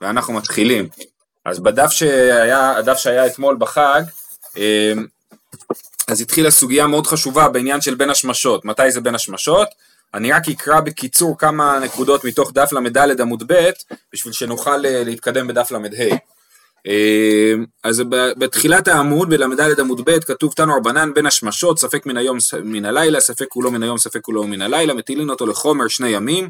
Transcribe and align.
ואנחנו 0.00 0.34
מתחילים. 0.34 0.88
אז 1.44 1.60
בדף 1.60 1.90
שהיה, 1.90 2.76
הדף 2.76 2.98
שהיה 2.98 3.26
אתמול 3.26 3.56
בחג, 3.58 4.02
אמ, 4.56 5.06
אז 6.08 6.20
התחילה 6.20 6.50
סוגיה 6.50 6.86
מאוד 6.86 7.06
חשובה 7.06 7.48
בעניין 7.48 7.80
של 7.80 7.94
בין 7.94 8.10
השמשות. 8.10 8.64
מתי 8.64 8.90
זה 8.90 9.00
בין 9.00 9.14
השמשות? 9.14 9.68
אני 10.14 10.32
רק 10.32 10.48
אקרא 10.48 10.80
בקיצור 10.80 11.38
כמה 11.38 11.78
נקודות 11.78 12.24
מתוך 12.24 12.52
דף 12.52 12.72
ל"ד 12.72 13.20
עמוד 13.20 13.42
ב', 13.46 13.70
בשביל 14.12 14.32
שנוכל 14.32 14.86
אה, 14.86 15.04
להתקדם 15.04 15.46
בדף 15.46 15.70
ל"ה. 15.70 15.78
אמ, 16.86 17.64
אז 17.84 18.02
בתחילת 18.38 18.88
העמוד, 18.88 19.30
בל"ד 19.30 19.80
עמוד 19.80 20.00
ב', 20.04 20.18
כתוב 20.18 20.52
תנו 20.52 20.76
רבנן 20.76 21.14
בין 21.14 21.26
השמשות, 21.26 21.78
ספק 21.78 22.06
מן 22.06 22.16
היום 22.16 22.38
מן 22.64 22.84
הלילה, 22.84 23.20
ספק 23.20 23.46
כולו 23.48 23.70
מן 23.70 23.82
היום, 23.82 23.98
ספק 23.98 24.20
כולו 24.20 24.44
מן 24.44 24.62
הלילה, 24.62 24.94
מטילין 24.94 25.30
אותו 25.30 25.46
לחומר 25.46 25.88
שני 25.88 26.08
ימים, 26.08 26.48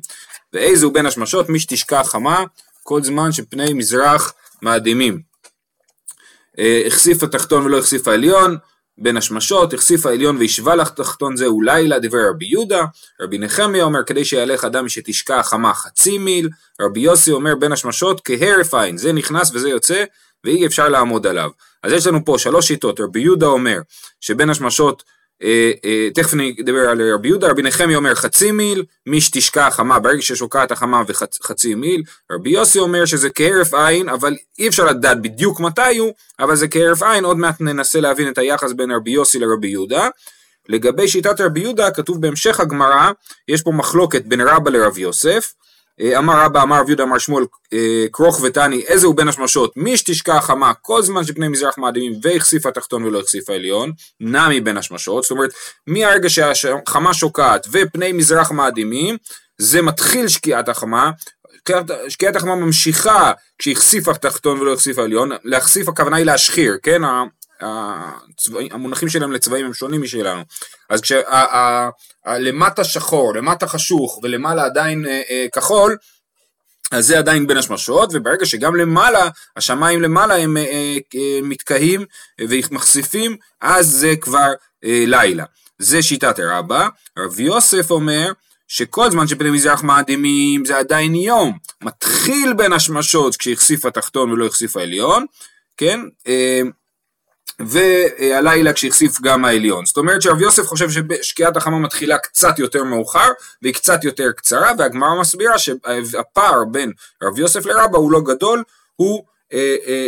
ואיזו 0.52 0.90
בין 0.90 1.06
השמשות, 1.06 1.48
מי 1.48 1.61
שתשקע 1.61 2.04
חמה, 2.04 2.45
כל 2.84 3.02
זמן 3.02 3.32
שפני 3.32 3.72
מזרח 3.72 4.32
מאדימים. 4.62 5.20
אה, 6.58 6.82
החשיף 6.86 7.22
התחתון 7.22 7.64
ולא 7.66 7.79
החשיף 7.79 8.08
העליון, 8.08 8.56
בין 8.98 9.16
השמשות, 9.16 9.75
החשיף 9.75 10.06
העליון 10.06 10.36
וישבה 10.36 10.75
לך 10.75 10.90
תחתון 10.90 11.36
זהו 11.36 11.61
לילה, 11.61 11.98
דברי 11.98 12.28
רבי 12.28 12.46
יהודה, 12.46 12.84
רבי 13.20 13.39
נחמיה 13.39 13.84
אומר 13.84 14.04
כדי 14.04 14.25
שיהלך 14.25 14.64
אדם 14.64 14.89
שתשקע 14.89 15.42
חמה 15.42 15.75
חצי 15.75 16.18
מיל, 16.18 16.48
רבי 16.80 17.00
יוסי 17.00 17.32
אומר 17.32 17.54
בין 17.54 17.72
השמשות 17.72 18.20
כהרף 18.25 18.75
עין, 18.75 18.96
זה 18.96 19.12
נכנס 19.12 19.50
וזה 19.54 19.68
יוצא 19.68 20.04
ואי 20.44 20.66
אפשר 20.66 20.89
לעמוד 20.89 21.26
עליו. 21.26 21.50
אז 21.82 21.92
יש 21.92 22.06
לנו 22.06 22.25
פה 22.25 22.39
שלוש 22.39 22.68
שיטות, 22.68 23.00
רבי 23.00 23.20
יהודה 23.20 23.46
אומר 23.46 23.78
שבין 24.20 24.50
השמשות 24.50 25.03
תכף 26.14 26.34
נדבר 26.34 26.88
על 26.88 27.12
רבי 27.14 27.29
יהודה, 27.29 27.48
רבי 27.48 27.62
נחמי 27.62 27.96
אומר 27.96 28.14
חצי 28.14 28.52
מיל, 28.52 28.84
מי 29.06 29.20
שתשקע 29.20 29.66
החמה, 29.66 29.98
ברגע 29.98 30.22
ששוקעת 30.22 30.72
החמה 30.72 31.02
וחצי 31.08 31.75
מיל, 31.75 32.02
רבי 32.33 32.50
יוסי 32.50 32.78
אומר 32.78 33.05
שזה 33.05 33.30
כהרף 33.30 33.75
עין, 33.75 34.08
אבל 34.08 34.36
אי 34.58 34.69
אפשר 34.69 34.84
לדעת 34.84 35.22
בדיוק 35.22 35.61
מתי 35.61 35.98
הוא, 35.98 36.12
אבל 36.41 36.56
זה 36.56 36.69
כהרף 36.69 37.02
עין, 37.02 37.25
עוד 37.25 37.36
מעט 37.36 37.61
ננסה 37.61 38.00
להבין 38.00 38.28
את 38.28 38.39
היחס 38.39 38.72
בין 38.72 38.91
רבי 38.91 39.11
יוסי 39.11 39.39
לרבי 39.39 39.69
יהודה. 39.69 40.09
לגבי 40.69 41.09
שיטת 41.09 41.41
רבי 41.41 41.61
יהודה, 41.61 41.91
כתוב 41.91 42.20
בהמשך 42.20 42.61
הגמרא, 42.61 43.11
יש 43.48 43.62
פה 43.62 43.70
מחלוקת 43.70 44.22
בין 44.25 44.41
רבא 44.41 44.70
לרבי 44.70 45.00
יוסף, 45.00 45.53
אה, 45.55 45.64
אמר 46.00 46.45
רבא, 46.45 46.62
אמר 46.62 46.81
רב 46.81 46.89
יהודה, 46.89 47.05
אמר 47.05 47.19
שמואל, 47.19 47.45
אה, 47.73 48.05
כרוך 48.12 48.41
ותני, 48.42 48.83
איזה 48.87 49.06
הוא 49.06 49.14
בין 49.14 49.28
השמשות? 49.28 49.73
מי 49.77 49.97
שתשקע 49.97 50.41
חמה 50.41 50.73
כל 50.83 51.03
זמן 51.03 51.25
שפני 51.25 51.48
מזרח 51.48 51.78
מאדימים 51.78 52.12
והחשיף 52.23 52.67
התחתון 52.67 53.05
ולא 53.05 53.20
החשיף 53.20 53.50
העליון, 53.50 53.92
נמי 54.20 54.61
בין 54.61 54.77
השמשות, 54.77 55.22
זאת 55.22 55.31
אומרת, 55.31 55.50
מהרגע 55.87 56.28
שהחמה 56.28 57.15
שוקעת 57.15 57.67
ופני 57.72 58.12
מזרח 58.12 58.50
מאדימים, 58.50 59.17
זה 59.59 59.83
מתחיל 59.83 60.28
שקיעת 60.28 60.69
החמה, 60.69 61.11
שקיעת 62.09 62.37
החמה 62.37 62.55
ממשיכה 62.55 63.33
כשהחשיף 63.59 64.09
התחתון 64.09 64.61
ולא 64.61 64.72
החשיף 64.72 64.98
העליון, 64.98 65.31
להחשיף 65.45 65.89
הכוונה 65.89 66.17
היא 66.17 66.27
להשחיר, 66.27 66.77
כן? 66.83 67.03
הצבעים, 67.60 68.69
המונחים 68.72 69.08
שלהם 69.08 69.33
לצבעים 69.33 69.66
הם 69.66 69.74
שונים 69.74 70.02
משלנו. 70.02 70.42
אז 70.91 71.00
כשלמטה 71.00 72.84
שחור, 72.84 73.34
למטה 73.34 73.66
חשוך 73.66 74.20
ולמעלה 74.22 74.64
עדיין 74.64 75.06
אה, 75.06 75.22
אה, 75.30 75.47
כחול, 75.55 75.97
אז 76.91 77.06
זה 77.06 77.19
עדיין 77.19 77.47
בין 77.47 77.56
השמשות, 77.56 78.10
וברגע 78.12 78.47
שגם 78.47 78.77
למעלה, 78.77 79.28
השמיים 79.56 80.02
למעלה 80.02 80.36
הם 80.36 80.56
אה, 80.56 80.97
אה, 81.14 81.41
מתקהים 81.42 82.05
ומחשיפים, 82.41 83.36
אז 83.60 83.86
זה 83.86 84.14
כבר 84.20 84.52
אה, 84.84 85.05
לילה. 85.06 85.44
זה 85.78 86.02
שיטת 86.02 86.38
הרבה. 86.38 86.88
רב 87.19 87.41
יוסף 87.41 87.91
אומר 87.91 88.32
שכל 88.69 89.10
זמן 89.10 89.27
שפני 89.27 89.50
מזרח 89.50 89.82
מאדימים 89.82 90.64
זה 90.64 90.78
עדיין 90.78 91.14
יום. 91.14 91.58
מתחיל 91.82 92.52
בין 92.52 92.72
השמשות 92.72 93.36
כשהחשיף 93.36 93.84
התחתון 93.84 94.32
ולא 94.32 94.47
החשיף 94.47 94.77
העליון, 94.77 95.25
כן? 95.77 96.00
אה, 96.27 96.60
והלילה 97.58 98.72
כשהחשיף 98.72 99.20
גם 99.20 99.44
העליון. 99.44 99.86
זאת 99.86 99.97
אומרת 99.97 100.22
שרב 100.22 100.41
יוסף 100.41 100.62
חושב 100.66 100.88
ששקיעת 100.91 101.56
החמה 101.56 101.78
מתחילה 101.78 102.19
קצת 102.19 102.59
יותר 102.59 102.84
מאוחר 102.84 103.28
והיא 103.62 103.75
קצת 103.75 104.04
יותר 104.04 104.32
קצרה 104.37 104.72
והגמרא 104.78 105.20
מסבירה 105.20 105.59
שהפער 105.59 106.64
בין 106.64 106.93
רב 107.22 107.38
יוסף 107.38 107.66
לרבא 107.66 107.98
הוא 107.98 108.12
לא 108.12 108.20
גדול, 108.20 108.62
הוא 108.97 109.25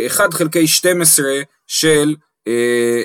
1 0.07 0.19
אה, 0.19 0.25
אה, 0.25 0.31
חלקי 0.31 0.67
12 0.67 1.25
של 1.67 2.15
אה, 2.47 3.01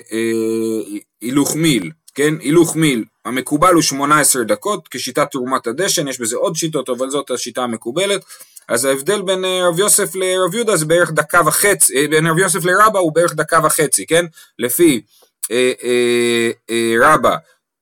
הילוך 1.20 1.56
מיל, 1.56 1.91
כן? 2.15 2.34
הילוך 2.41 2.77
מיל 2.77 3.05
המקובל 3.25 3.75
הוא 3.75 3.83
18 3.83 4.45
דקות 4.45 4.89
כשיטת 4.91 5.31
תרומת 5.31 5.67
הדשן, 5.67 6.09
יש 6.09 6.21
בזה 6.21 6.37
עוד 6.37 6.56
שיטות 6.56 6.89
אבל 6.89 7.11
זאת 7.11 7.31
השיטה 7.31 7.62
המקובלת 7.62 8.25
אז 8.69 8.84
ההבדל 8.84 9.23
בין 9.23 9.45
אה, 9.45 9.69
רב 9.69 9.78
יוסף 9.78 10.15
לרב 10.15 10.55
יהודה 10.55 10.77
זה 10.77 10.84
בערך 10.84 11.11
דקה 11.11 11.41
וחצי, 11.47 11.97
אה, 11.97 12.09
בין 12.09 12.27
רב 12.27 12.39
יוסף 12.39 12.65
לרבה 12.65 12.99
הוא 12.99 13.15
בערך 13.15 13.34
דקה 13.34 13.61
וחצי, 13.65 14.06
כן? 14.06 14.25
לפי 14.59 15.03
אה, 15.50 15.73
אה, 15.83 16.50
אה, 16.71 16.95
רבה 17.00 17.37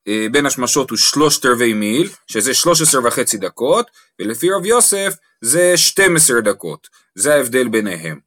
אה, 0.08 0.26
בין 0.32 0.46
השמשות 0.46 0.90
הוא 0.90 0.98
שלושת 0.98 1.46
רבעי 1.46 1.72
מיל, 1.72 2.08
שזה 2.26 2.54
שלוש 2.54 2.82
עשרה 2.82 3.06
וחצי 3.06 3.36
דקות, 3.36 3.90
ולפי 4.18 4.50
רב 4.50 4.66
יוסף 4.66 5.14
זה 5.40 5.76
12 5.76 6.40
דקות, 6.40 6.88
זה 7.14 7.34
ההבדל 7.34 7.68
ביניהם. 7.68 8.18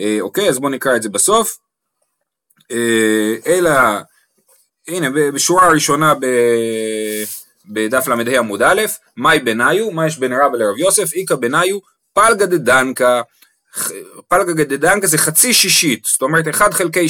אה, 0.00 0.18
אוקיי, 0.20 0.48
אז 0.48 0.58
בואו 0.58 0.72
נקרא 0.72 0.96
את 0.96 1.02
זה 1.02 1.08
בסוף. 1.08 1.58
אה, 2.70 3.34
אלא, 3.46 3.70
הנה, 4.88 5.10
בשורה 5.10 5.66
הראשונה 5.66 6.14
ב... 6.14 6.26
בדף 7.68 8.08
ל"ה 8.08 8.38
עמוד 8.38 8.62
א', 8.62 8.82
מאי 9.16 9.38
בניו, 9.38 9.90
מה 9.90 10.06
יש 10.06 10.18
בין 10.18 10.32
רבא 10.32 10.58
לרב 10.58 10.78
יוסף, 10.78 11.12
איכא 11.14 11.34
בניו, 11.34 11.78
פלגה 12.12 12.46
דדנקה, 12.46 13.22
פלגה 14.28 14.64
דדנקה 14.64 15.06
זה 15.06 15.18
חצי 15.18 15.54
שישית, 15.54 16.04
זאת 16.04 16.22
אומרת 16.22 16.48
1 16.48 16.74
חלקי 16.74 17.08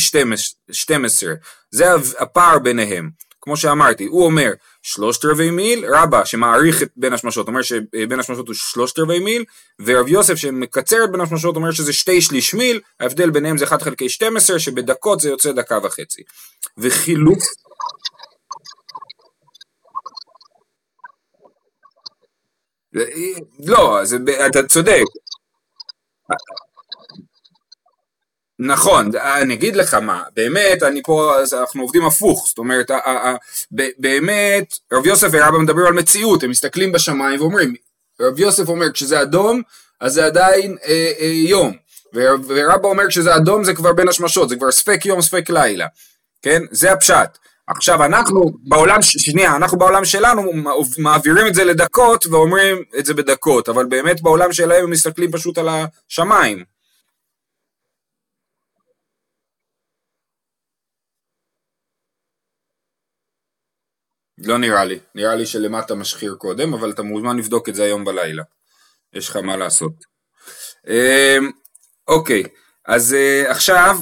12, 0.70 1.34
זה 1.70 1.84
הפער 2.18 2.58
ביניהם. 2.58 3.10
כמו 3.40 3.56
שאמרתי, 3.56 4.04
הוא 4.04 4.24
אומר 4.24 4.52
שלושת 4.82 5.24
רבעי 5.24 5.50
מיל, 5.50 5.84
רבא 5.94 6.24
שמעריך 6.24 6.82
את 6.82 6.88
בין 6.96 7.12
השמשות 7.12 7.48
אומר 7.48 7.62
שבין 7.62 8.20
השמשות 8.20 8.46
הוא 8.46 8.54
שלושת 8.54 8.98
רבעי 8.98 9.18
מיל, 9.18 9.44
ורב 9.80 10.08
יוסף 10.08 10.34
שמקצר 10.34 11.04
את 11.04 11.10
בין 11.12 11.20
השמשות 11.20 11.56
אומר 11.56 11.70
שזה 11.70 11.92
שתי 11.92 12.20
שליש 12.20 12.54
מיל, 12.54 12.80
ההבדל 13.00 13.30
ביניהם 13.30 13.58
זה 13.58 13.64
1 13.64 13.82
חלקי 13.82 14.08
12, 14.08 14.58
שבדקות 14.58 15.20
זה 15.20 15.28
יוצא 15.28 15.52
דקה 15.52 15.78
וחצי. 15.82 16.22
וחילוף... 16.78 17.38
לא, 23.66 24.00
אתה 24.46 24.62
צודק. 24.68 25.02
נכון, 28.58 29.10
אני 29.16 29.54
אגיד 29.54 29.76
לך 29.76 29.94
מה, 29.94 30.22
באמת, 30.34 30.82
אני 30.82 31.02
פה, 31.02 31.32
אנחנו 31.60 31.82
עובדים 31.82 32.04
הפוך, 32.06 32.46
זאת 32.48 32.58
אומרת, 32.58 32.90
באמת, 33.98 34.74
רב 34.92 35.06
יוסף 35.06 35.28
ורבא 35.32 35.58
מדברים 35.58 35.86
על 35.86 35.92
מציאות, 35.92 36.42
הם 36.42 36.50
מסתכלים 36.50 36.92
בשמיים 36.92 37.40
ואומרים, 37.40 37.74
רב 38.20 38.38
יוסף 38.38 38.68
אומר, 38.68 38.92
כשזה 38.92 39.22
אדום, 39.22 39.62
אז 40.00 40.12
זה 40.12 40.26
עדיין 40.26 40.76
אה, 40.84 41.12
אה, 41.18 41.26
יום, 41.26 41.76
ורבא 42.14 42.88
אומר, 42.88 43.08
כשזה 43.08 43.36
אדום 43.36 43.64
זה 43.64 43.74
כבר 43.74 43.92
בין 43.92 44.08
השמשות, 44.08 44.48
זה 44.48 44.56
כבר 44.56 44.72
ספק 44.72 45.06
יום, 45.06 45.22
ספק 45.22 45.50
לילה, 45.50 45.86
כן? 46.42 46.62
זה 46.70 46.92
הפשט. 46.92 47.38
עכשיו 47.68 48.04
אנחנו 48.04 48.52
בעולם, 48.68 49.02
שנייה, 49.02 49.56
אנחנו 49.56 49.78
בעולם 49.78 50.04
שלנו 50.04 50.42
מעבירים 50.98 51.46
את 51.46 51.54
זה 51.54 51.64
לדקות 51.64 52.26
ואומרים 52.26 52.82
את 52.98 53.06
זה 53.06 53.14
בדקות, 53.14 53.68
אבל 53.68 53.86
באמת 53.86 54.22
בעולם 54.22 54.52
שלהם 54.52 54.84
הם 54.84 54.90
מסתכלים 54.90 55.32
פשוט 55.32 55.58
על 55.58 55.68
השמיים. 55.68 56.64
לא 64.38 64.58
נראה 64.58 64.84
לי, 64.84 64.98
נראה 65.14 65.34
לי 65.34 65.46
שלמטה 65.46 65.94
משחיר 65.94 66.34
קודם, 66.38 66.74
אבל 66.74 66.90
אתה 66.90 67.02
מוזמן 67.02 67.36
לבדוק 67.36 67.68
את 67.68 67.74
זה 67.74 67.84
היום 67.84 68.04
בלילה. 68.04 68.42
יש 69.12 69.28
לך 69.28 69.36
מה 69.36 69.56
לעשות. 69.56 69.92
אמ, 70.86 71.50
אוקיי, 72.08 72.42
אז 72.86 73.14
אה, 73.14 73.50
עכשיו 73.50 73.96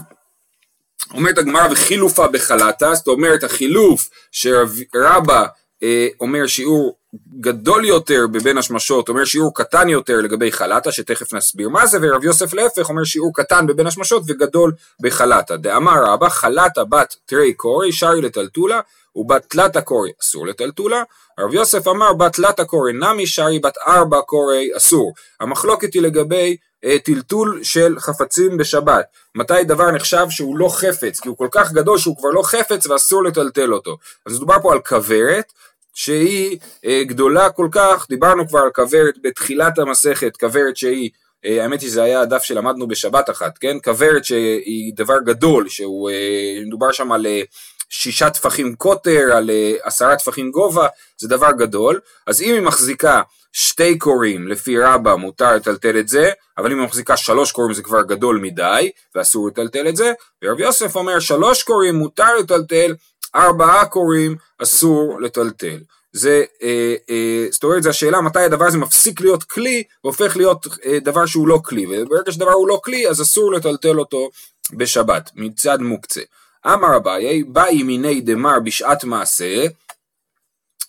אומרת 1.15 1.39
הגמרא 1.39 1.69
וחילופה 1.71 2.29
בחלטה, 2.29 2.95
זאת 2.95 3.07
אומרת 3.09 3.45
החילוף 3.45 4.09
שרבא 4.33 5.47
אה, 5.83 6.09
אומר 6.21 6.47
שיעור 6.47 6.97
גדול 7.41 7.85
יותר 7.85 8.27
בבין 8.33 8.59
השמשות, 8.59 9.09
אומר 9.09 9.25
שיעור 9.25 9.55
קטן 9.55 9.89
יותר 9.89 10.17
לגבי 10.17 10.53
חלטה, 10.53 10.93
שתכף 10.93 11.33
נסביר 11.35 11.69
מה 11.69 11.87
זה, 11.87 11.99
ורב 12.03 12.25
יוסף 12.25 12.55
להפך 12.55 12.89
אומר 12.89 13.05
שיעור 13.05 13.33
קטן 13.35 13.67
בבין 13.67 13.87
השמשות 13.87 14.23
וגדול 14.27 14.73
בחלטה. 15.03 15.57
דאמר 15.57 16.05
רבא 16.05 16.29
חלטה 16.29 16.85
בת 16.85 17.17
תרי 17.27 17.53
קורי 17.53 17.93
שרי 17.93 18.21
לטלטולה 18.21 18.81
ובת 19.17 19.47
תלת 19.49 19.77
הקורי 19.77 20.11
אסור 20.23 20.47
לטלטולה, 20.47 21.03
רב 21.41 21.55
יוסף 21.55 21.89
אמר 21.89 22.13
בת 22.13 22.33
תלת 22.33 22.61
הקורי 22.61 22.93
נמי 22.93 23.27
שרי 23.27 23.59
בת 23.59 23.79
ארבע 23.87 24.21
קורי 24.21 24.69
אסור. 24.77 25.13
המחלוקת 25.41 25.95
היא 25.95 26.03
לגבי 26.03 26.57
טלטול 27.05 27.61
של 27.63 27.95
חפצים 27.99 28.57
בשבת. 28.57 29.05
מתי 29.35 29.65
דבר 29.65 29.91
נחשב 29.91 30.27
שהוא 30.31 30.59
לא 30.59 30.69
חפץ, 30.69 31.21
כי 31.21 31.29
הוא 31.29 31.37
כל 31.37 31.49
כך 31.51 31.73
גדול 31.73 31.99
שהוא 31.99 32.17
כבר 32.17 32.29
לא 32.29 32.43
חפץ 32.43 32.87
ואסור 32.87 33.25
לטלטל 33.25 33.75
אותו. 33.75 33.99
אז 34.27 34.37
מדובר 34.37 34.57
פה 34.63 34.73
על 34.73 34.79
כוורת, 34.81 35.53
שהיא 35.95 36.59
אה, 36.85 37.03
גדולה 37.05 37.51
כל 37.51 37.69
כך, 37.73 38.07
דיברנו 38.09 38.49
כבר 38.49 38.59
על 38.59 38.71
כוורת 38.75 39.15
בתחילת 39.23 39.79
המסכת, 39.79 40.37
כוורת 40.37 40.77
שהיא 40.77 41.11
אה, 41.45 41.63
האמת 41.63 41.81
היא 41.81 41.91
שזה 41.91 42.03
היה 42.03 42.21
הדף 42.21 42.43
שלמדנו 42.43 42.89
בשבת 42.89 43.31
אחת, 43.31 43.59
כן? 43.59 43.77
כוורת 43.85 44.25
שהיא 44.25 44.93
דבר 44.97 45.17
גדול, 45.25 45.69
שהוא 45.69 46.11
אה, 46.11 46.63
מדובר 46.67 46.93
שם 46.93 47.13
על 47.13 47.27
אה, 47.27 47.43
שישה 47.89 48.31
טפחים 48.31 48.75
קוטר, 48.75 49.37
על 49.37 49.51
עשרה 49.83 50.17
טפחים 50.17 50.51
גובה, 50.51 50.87
זה 51.19 51.29
דבר 51.29 51.53
גדול, 51.53 52.01
אז 52.27 52.43
אם 52.43 52.55
היא 52.55 52.61
מחזיקה 52.61 53.23
שתי 53.53 53.99
קורים 53.99 54.49
לפי 54.49 54.79
רבא 54.79 55.15
מותר 55.15 55.57
לטלטל 55.57 55.99
את 55.99 56.09
זה, 56.09 56.31
אבל 56.59 56.73
אם 56.73 56.79
היא 56.79 56.87
מחזיקה 56.87 57.17
שלוש 57.17 57.53
קורים 57.53 57.75
זה 57.75 57.83
כבר 57.83 58.03
גדול 58.03 58.39
מדי, 58.39 58.91
ואסור 59.15 59.49
לטלטל 59.49 59.89
את 59.89 59.97
זה, 59.97 60.13
ורב 60.45 60.61
יוסף 60.61 60.97
אומר 60.97 61.21
שלוש 61.21 61.63
קורים 61.63 61.95
מותר 61.95 62.37
לטלטל, 62.37 62.95
ארבעה 63.35 63.87
קורים 63.87 64.37
אסור 64.63 65.21
לטלטל. 65.21 65.79
זה, 66.13 66.45
אה, 66.63 66.95
אה, 67.11 67.47
זאת 67.51 67.65
אומרת, 67.65 67.83
זו 67.83 67.91
השאלה 67.91 68.21
מתי 68.21 68.41
הדבר 68.41 68.65
הזה 68.65 68.79
מפסיק 68.79 69.21
להיות 69.21 69.43
כלי 69.45 69.83
והופך 70.05 70.37
להיות 70.37 70.67
אה, 70.85 70.99
דבר 70.99 71.27
שהוא 71.27 71.49
לא 71.49 71.61
כלי, 71.65 71.87
וברגע 71.87 72.33
שדבר 72.33 72.53
הוא 72.53 72.69
לא 72.69 72.81
כלי 72.85 73.09
אז 73.09 73.23
אסור 73.23 73.53
לטלטל 73.53 73.99
אותו 73.99 74.31
בשבת, 74.73 75.31
מצד 75.35 75.81
מוקצה. 75.81 76.21
אמר 76.67 76.97
אביי, 76.97 77.43
באי 77.43 77.83
מיני 77.83 78.21
דמר 78.21 78.61
בשעת 78.65 79.05
מעשה, 79.05 79.65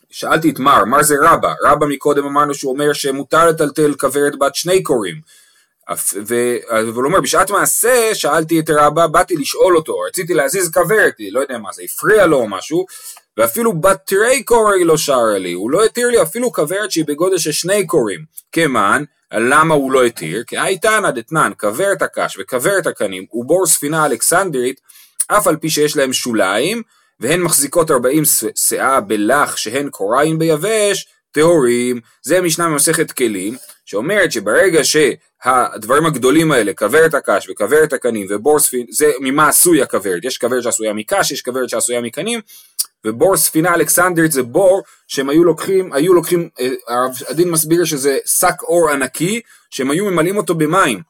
שאלתי 0.09 0.49
את 0.49 0.59
מר, 0.59 0.85
מר 0.85 1.03
זה 1.03 1.15
רבא, 1.21 1.53
רבא 1.63 1.85
מקודם 1.85 2.25
אמרנו 2.25 2.53
שהוא 2.53 2.73
אומר 2.73 2.93
שמותר 2.93 3.47
לטלטל 3.47 3.93
כוורת 3.93 4.39
בת 4.39 4.55
שני 4.55 4.83
קוראים, 4.83 5.21
והוא 6.25 7.05
אומר 7.05 7.21
בשעת 7.21 7.51
מעשה 7.51 8.15
שאלתי 8.15 8.59
את 8.59 8.69
רבא, 8.69 9.07
באתי 9.07 9.35
לשאול 9.35 9.77
אותו, 9.77 9.99
רציתי 9.99 10.33
להזיז 10.33 10.71
כוורת, 10.71 11.13
לא 11.31 11.39
יודע 11.39 11.57
מה 11.57 11.69
זה, 11.73 11.81
הפריע 11.83 12.25
לו 12.25 12.37
או 12.37 12.47
משהו, 12.47 12.85
ואפילו 13.37 13.73
בת 13.73 13.99
תרי 14.05 14.43
קורי 14.43 14.83
לא 14.83 14.97
שרה 14.97 15.37
לי, 15.37 15.53
הוא 15.53 15.71
לא 15.71 15.85
התיר 15.85 16.07
לי 16.07 16.21
אפילו 16.21 16.51
כוורת 16.51 16.91
שהיא 16.91 17.05
בגודל 17.07 17.37
של 17.37 17.51
שני 17.51 17.87
קורים. 17.87 18.19
כמן, 18.51 19.03
למה 19.33 19.75
הוא 19.75 19.91
לא 19.91 20.03
התיר? 20.03 20.43
כי 20.47 20.57
הייתנא 20.57 21.11
דתנן, 21.11 21.51
כוורת 21.59 22.01
הקש 22.01 22.37
וכוורת 22.39 22.87
הקנים 22.87 23.25
ובור 23.33 23.65
ספינה 23.65 24.05
אלכסנדרית, 24.05 24.79
אף 25.27 25.47
על 25.47 25.55
פי 25.55 25.69
שיש 25.69 25.97
להם 25.97 26.13
שוליים, 26.13 26.81
והן 27.19 27.41
מחזיקות 27.41 27.91
ארבעים 27.91 28.23
שאה 28.55 29.01
בלח 29.01 29.57
שהן 29.57 29.89
קוריים 29.89 30.39
ביבש, 30.39 31.07
טהורים. 31.31 31.99
זה 32.21 32.41
משנה 32.41 32.67
ממסכת 32.67 33.11
כלים, 33.11 33.57
שאומרת 33.85 34.31
שברגע 34.31 34.81
שהדברים 34.83 36.05
הגדולים 36.05 36.51
האלה, 36.51 36.73
כוורת 36.73 37.13
הקש 37.13 37.49
וכוורת 37.49 37.93
הקנים 37.93 38.27
ובור 38.29 38.59
ספינה, 38.59 38.85
זה 38.89 39.11
ממה 39.19 39.47
עשוי 39.47 39.81
הכוורת, 39.81 40.25
יש 40.25 40.37
כוורת 40.37 40.63
שעשויה 40.63 40.93
מקש, 40.93 41.31
יש 41.31 41.41
כוורת 41.41 41.69
שעשויה 41.69 42.01
מקנים, 42.01 42.39
ובור 43.05 43.37
ספינה 43.37 43.75
אלכסנדרית 43.75 44.31
זה 44.31 44.43
בור 44.43 44.83
שהם 45.07 45.29
היו 45.29 45.43
לוקחים, 45.43 45.93
היו 45.93 46.13
לוקחים, 46.13 46.49
אה, 46.59 47.05
הדין 47.29 47.49
מסביר 47.49 47.85
שזה 47.85 48.17
שק 48.25 48.63
אור 48.63 48.89
ענקי, 48.89 49.41
שהם 49.69 49.91
היו 49.91 50.05
ממלאים 50.05 50.37
אותו 50.37 50.55
במים. 50.55 51.01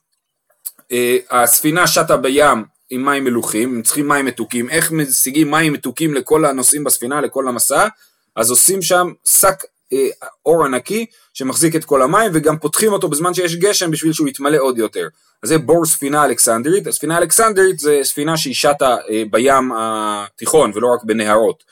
אה, 0.92 1.18
הספינה 1.30 1.88
שטה 1.88 2.18
בים 2.18 2.77
עם 2.90 3.06
מים 3.06 3.24
מלוכים, 3.24 3.76
הם 3.76 3.82
צריכים 3.82 4.08
מים 4.08 4.26
מתוקים, 4.26 4.70
איך 4.70 4.92
משיגים 4.92 5.52
מים 5.52 5.74
מתוקים 5.74 6.14
לכל 6.14 6.46
הנוסעים 6.46 6.84
בספינה, 6.84 7.22
לכל 7.22 7.48
המסע, 7.48 7.88
אז 8.36 8.50
עושים 8.50 8.82
שם 8.82 9.12
שק 9.26 9.64
אה, 9.94 10.08
אור 10.46 10.66
ענקי 10.66 11.06
שמחזיק 11.34 11.76
את 11.76 11.86
כל 11.86 12.02
המים 12.02 12.32
וגם 12.34 12.58
פותחים 12.58 12.94
אותו 12.94 13.08
בזמן 13.08 13.34
שיש 13.34 13.56
גשם 13.56 13.92
בשביל 13.92 14.14
שהוא 14.14 14.28
יתמלא 14.28 14.58
עוד 14.58 14.78
יותר. 14.78 15.08
אז 15.44 15.50
זה 15.50 15.58
בור 15.58 15.86
ספינה 15.86 16.26
אלכסנדרית, 16.26 16.88
הספינה 16.88 17.16
האלכסנדרית 17.16 17.80
זה 17.80 18.00
ספינה 18.04 18.38
שהיא 18.38 18.56
שטה 18.56 18.96
אה, 19.10 19.24
בים 19.32 19.72
התיכון 19.78 20.72
ולא 20.76 20.88
רק 20.94 21.04
בנהרות 21.04 21.64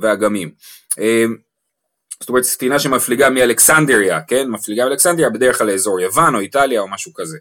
ואגמים. 0.00 0.50
אה, 0.98 1.24
זאת 2.20 2.28
אומרת 2.28 2.44
ספינה 2.44 2.78
שמפליגה 2.78 3.30
מאלכסנדריה, 3.30 4.20
כן? 4.20 4.48
מפליגה 4.48 4.84
מאלכסנדריה 4.84 5.30
בדרך 5.30 5.58
כלל 5.58 5.66
לאזור 5.66 6.00
יוון 6.00 6.34
או 6.34 6.40
איטליה 6.40 6.80
או 6.80 6.88
משהו 6.88 7.12
כזה. 7.14 7.38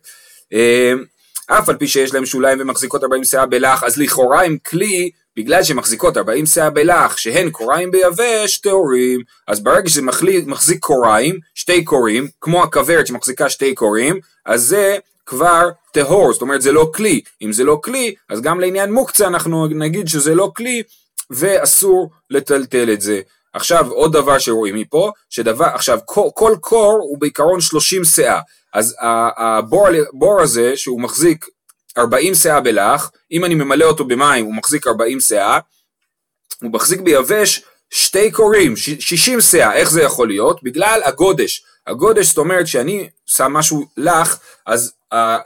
אף 1.47 1.69
על 1.69 1.77
פי 1.77 1.87
שיש 1.87 2.13
להם 2.13 2.25
שוליים 2.25 2.61
ומחזיקות 2.61 3.03
40 3.03 3.23
שאה 3.23 3.45
בלח, 3.45 3.83
אז 3.83 3.97
לכאורה 3.97 4.43
הם 4.43 4.57
כלי 4.69 5.11
בגלל 5.37 5.63
שהן 5.63 5.77
מחזיקות 5.77 6.17
40 6.17 6.45
שאה 6.45 6.69
בלח, 6.69 7.17
שהן 7.17 7.49
קוריים 7.49 7.91
ביבש, 7.91 8.57
טהורים, 8.57 9.21
אז 9.47 9.59
ברגע 9.59 9.89
שזה 9.89 10.01
מחליט, 10.01 10.47
מחזיק 10.47 10.79
קוריים, 10.79 11.39
שתי 11.55 11.83
קורים, 11.83 12.27
כמו 12.41 12.63
הכוורת 12.63 13.07
שמחזיקה 13.07 13.49
שתי 13.49 13.75
קורים, 13.75 14.19
אז 14.45 14.63
זה 14.63 14.97
כבר 15.25 15.69
טהור, 15.91 16.33
זאת 16.33 16.41
אומרת 16.41 16.61
זה 16.61 16.71
לא 16.71 16.91
כלי. 16.95 17.21
אם 17.41 17.51
זה 17.51 17.63
לא 17.63 17.79
כלי, 17.83 18.15
אז 18.29 18.41
גם 18.41 18.59
לעניין 18.59 18.93
מוקצה 18.93 19.27
אנחנו 19.27 19.67
נגיד 19.67 20.07
שזה 20.07 20.35
לא 20.35 20.51
כלי, 20.55 20.83
ואסור 21.29 22.09
לטלטל 22.29 22.93
את 22.93 23.01
זה. 23.01 23.21
עכשיו 23.53 23.91
עוד 23.91 24.13
דבר 24.13 24.39
שרואים 24.39 24.75
מפה, 24.75 25.11
שדבר, 25.29 25.65
עכשיו 25.65 25.99
כל, 26.05 26.27
כל 26.33 26.55
קור 26.61 26.99
הוא 27.01 27.17
בעיקרון 27.19 27.61
30 27.61 28.05
שאה, 28.05 28.39
אז 28.73 28.95
הבור 29.37 30.41
הזה 30.41 30.77
שהוא 30.77 31.01
מחזיק 31.01 31.45
40 31.97 32.35
שאה 32.35 32.61
בלח, 32.61 33.11
אם 33.31 33.45
אני 33.45 33.55
ממלא 33.55 33.85
אותו 33.85 34.05
במים 34.05 34.45
הוא 34.45 34.53
מחזיק 34.53 34.87
40 34.87 35.19
שאה, 35.19 35.59
הוא 36.61 36.71
מחזיק 36.71 36.99
ביבש 37.01 37.63
שתי 37.89 38.31
קורים, 38.31 38.75
60 38.75 39.41
שאה, 39.41 39.73
איך 39.73 39.91
זה 39.91 40.03
יכול 40.03 40.27
להיות? 40.27 40.63
בגלל 40.63 41.01
הגודש. 41.05 41.63
הגודש 41.87 42.27
זאת 42.27 42.37
אומרת 42.37 42.67
שאני 42.67 43.09
שם 43.25 43.53
משהו 43.53 43.85
לח, 43.97 44.39
אז 44.65 44.93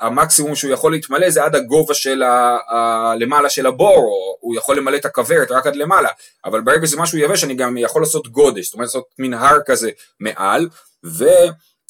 המקסימום 0.01 0.55
שהוא 0.55 0.71
יכול 0.71 0.91
להתמלא 0.91 1.29
זה 1.29 1.43
עד 1.43 1.55
הגובה 1.55 1.93
של 1.93 2.23
ה, 2.23 2.57
ה, 2.69 3.13
למעלה 3.19 3.49
של 3.49 3.65
הבור, 3.65 3.97
או 3.97 4.37
הוא 4.39 4.55
יכול 4.55 4.77
למלא 4.77 4.97
את 4.97 5.05
הכוורת 5.05 5.51
רק 5.51 5.67
עד 5.67 5.75
למעלה, 5.75 6.09
אבל 6.45 6.61
ברגע 6.61 6.87
שזה 6.87 6.97
משהו 6.97 7.17
יבש 7.17 7.43
אני 7.43 7.53
גם 7.53 7.77
יכול 7.77 8.01
לעשות 8.01 8.27
גודש, 8.27 8.65
זאת 8.65 8.73
אומרת 8.73 8.85
לעשות 8.85 9.05
מין 9.19 9.33
הר 9.33 9.57
כזה 9.65 9.89
מעל, 10.19 10.69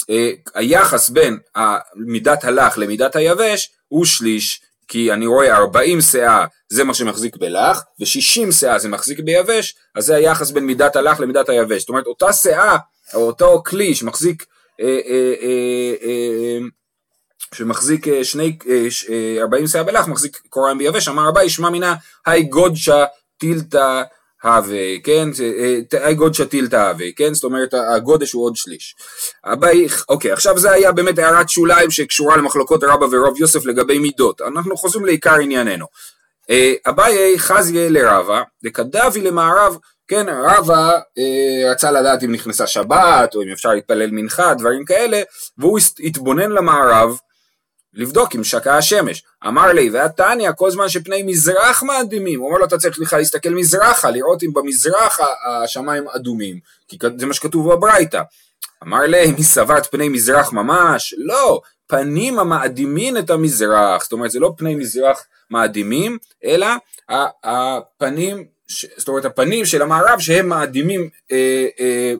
והיחס 0.09 1.09
בין 1.09 1.38
מידת 1.95 2.44
הלח 2.44 2.77
למידת 2.77 3.15
היבש 3.15 3.71
הוא 3.88 4.06
שליש, 4.06 4.62
כי 4.88 5.13
אני 5.13 5.25
רואה 5.25 5.57
40 5.57 6.01
שאה 6.01 6.45
זה 6.69 6.83
מה 6.83 6.94
שמחזיק 6.94 7.38
בלח, 7.38 7.83
ו-60 8.00 8.51
שאה 8.51 8.80
זה 8.80 8.89
מחזיק 8.89 9.19
ביבש, 9.19 9.75
אז 9.95 10.06
זה 10.06 10.15
היחס 10.15 10.51
בין 10.51 10.65
מידת 10.65 10.95
הלח 10.95 11.19
למידת 11.19 11.50
היבש. 11.50 11.80
זאת 11.80 11.89
אומרת, 11.89 12.06
אותה 12.06 12.33
שאה, 12.33 12.77
או 13.13 13.27
אותו 13.27 13.63
כלי 13.65 13.95
שמחזיק, 13.95 14.45
אה, 14.81 14.86
אה, 14.86 15.33
אה, 15.42 15.94
אה, 16.04 16.57
שמחזיק 17.54 18.07
אה, 18.07 18.24
שני, 18.24 18.57
אה, 18.69 19.42
40 19.42 19.63
אה, 19.63 19.68
שאה 19.68 19.83
בלח, 19.83 20.07
מחזיק 20.07 20.42
קוריים 20.50 20.77
ביבש, 20.77 21.07
אמר 21.07 21.27
רבי, 21.27 21.44
ישמע 21.44 21.69
מינה, 21.69 21.95
היי 22.25 22.44
גודשה 22.44 23.06
טילתא 23.38 24.04
הווה, 24.44 25.00
כן, 25.04 25.30
תאי 25.89 26.13
גודשא 26.13 26.44
טילתא 26.44 26.75
הווה, 26.75 27.06
כן, 27.16 27.34
זאת 27.34 27.44
אומרת 27.44 27.74
הגודש 27.74 28.31
הוא 28.31 28.45
עוד 28.45 28.56
שליש. 28.56 28.95
אביי, 29.45 29.88
אוקיי, 30.10 30.31
עכשיו 30.31 30.57
זה 30.57 30.72
היה 30.72 30.92
באמת 30.92 31.19
הערת 31.19 31.50
שוליים 31.50 31.92
שקשורה 31.92 32.38
למחלוקות 32.38 32.84
רבא 32.84 33.06
ורב 33.12 33.38
יוסף 33.39 33.66
לגבי 33.66 34.00
מידות, 34.00 34.42
אנחנו 34.42 34.78
חוזרים 34.78 35.06
לעיקר 35.06 35.36
ענייננו. 35.36 35.85
אה, 36.50 36.73
אביי 36.88 37.40
חזיה 37.40 37.90
לרבא, 37.90 38.42
דקדבי 38.64 39.21
למערב, 39.21 39.78
כן, 40.07 40.26
רבא 40.30 41.00
אה, 41.18 41.71
רצה 41.71 41.92
לדעת 41.92 42.23
אם 42.23 42.31
נכנסה 42.31 42.68
שבת, 42.68 43.35
או 43.35 43.44
אם 43.44 43.52
אפשר 43.52 43.69
להתפלל 43.69 44.12
מנחה, 44.12 44.54
דברים 44.54 44.85
כאלה, 44.85 45.21
והוא 45.57 45.80
התבונן 46.00 46.52
למערב, 46.52 47.18
לבדוק 47.97 48.35
אם 48.35 48.44
שקעה 48.44 48.77
השמש. 48.77 49.23
אמר 49.47 49.73
לי, 49.73 49.89
והתניא, 49.89 50.51
כל 50.51 50.71
זמן 50.71 50.89
שפני 50.89 51.23
מזרח 51.23 51.83
מאדימים, 51.83 52.39
הוא 52.39 52.47
אומר 52.47 52.59
לו, 52.59 52.66
אתה 52.66 52.77
צריך 52.77 52.99
לך 52.99 53.13
להסתכל 53.13 53.49
מזרחה, 53.49 54.11
לראות 54.11 54.44
אם 54.44 54.54
במזרח 54.54 55.19
השמיים 55.47 56.07
אדומים, 56.07 56.59
כי 56.87 56.97
זה 57.18 57.25
מה 57.25 57.33
שכתוב 57.33 57.73
בברייתא. 57.73 58.21
אמר 58.83 58.99
לי, 58.99 59.31
מי 59.31 59.44
סברת 59.44 59.92
פני 59.92 60.09
מזרח 60.09 60.54
ממש? 60.54 61.13
לא, 61.18 61.61
פנים 61.87 62.39
המאדימין 62.39 63.18
את 63.18 63.30
המזרח, 63.30 64.04
זאת 64.04 64.11
אומרת, 64.11 64.31
זה 64.31 64.39
לא 64.39 64.54
פני 64.57 64.75
מזרח 64.75 65.25
מאדימים, 65.51 66.18
אלא 66.45 66.68
הפנים, 67.44 68.45
זאת 68.97 69.07
אומרת, 69.07 69.25
הפנים 69.25 69.66
של 69.66 69.81
המערב 69.81 70.19
שהם 70.19 70.49
מאדימים 70.49 71.09
אה, 71.31 71.68
אה, 71.80 72.13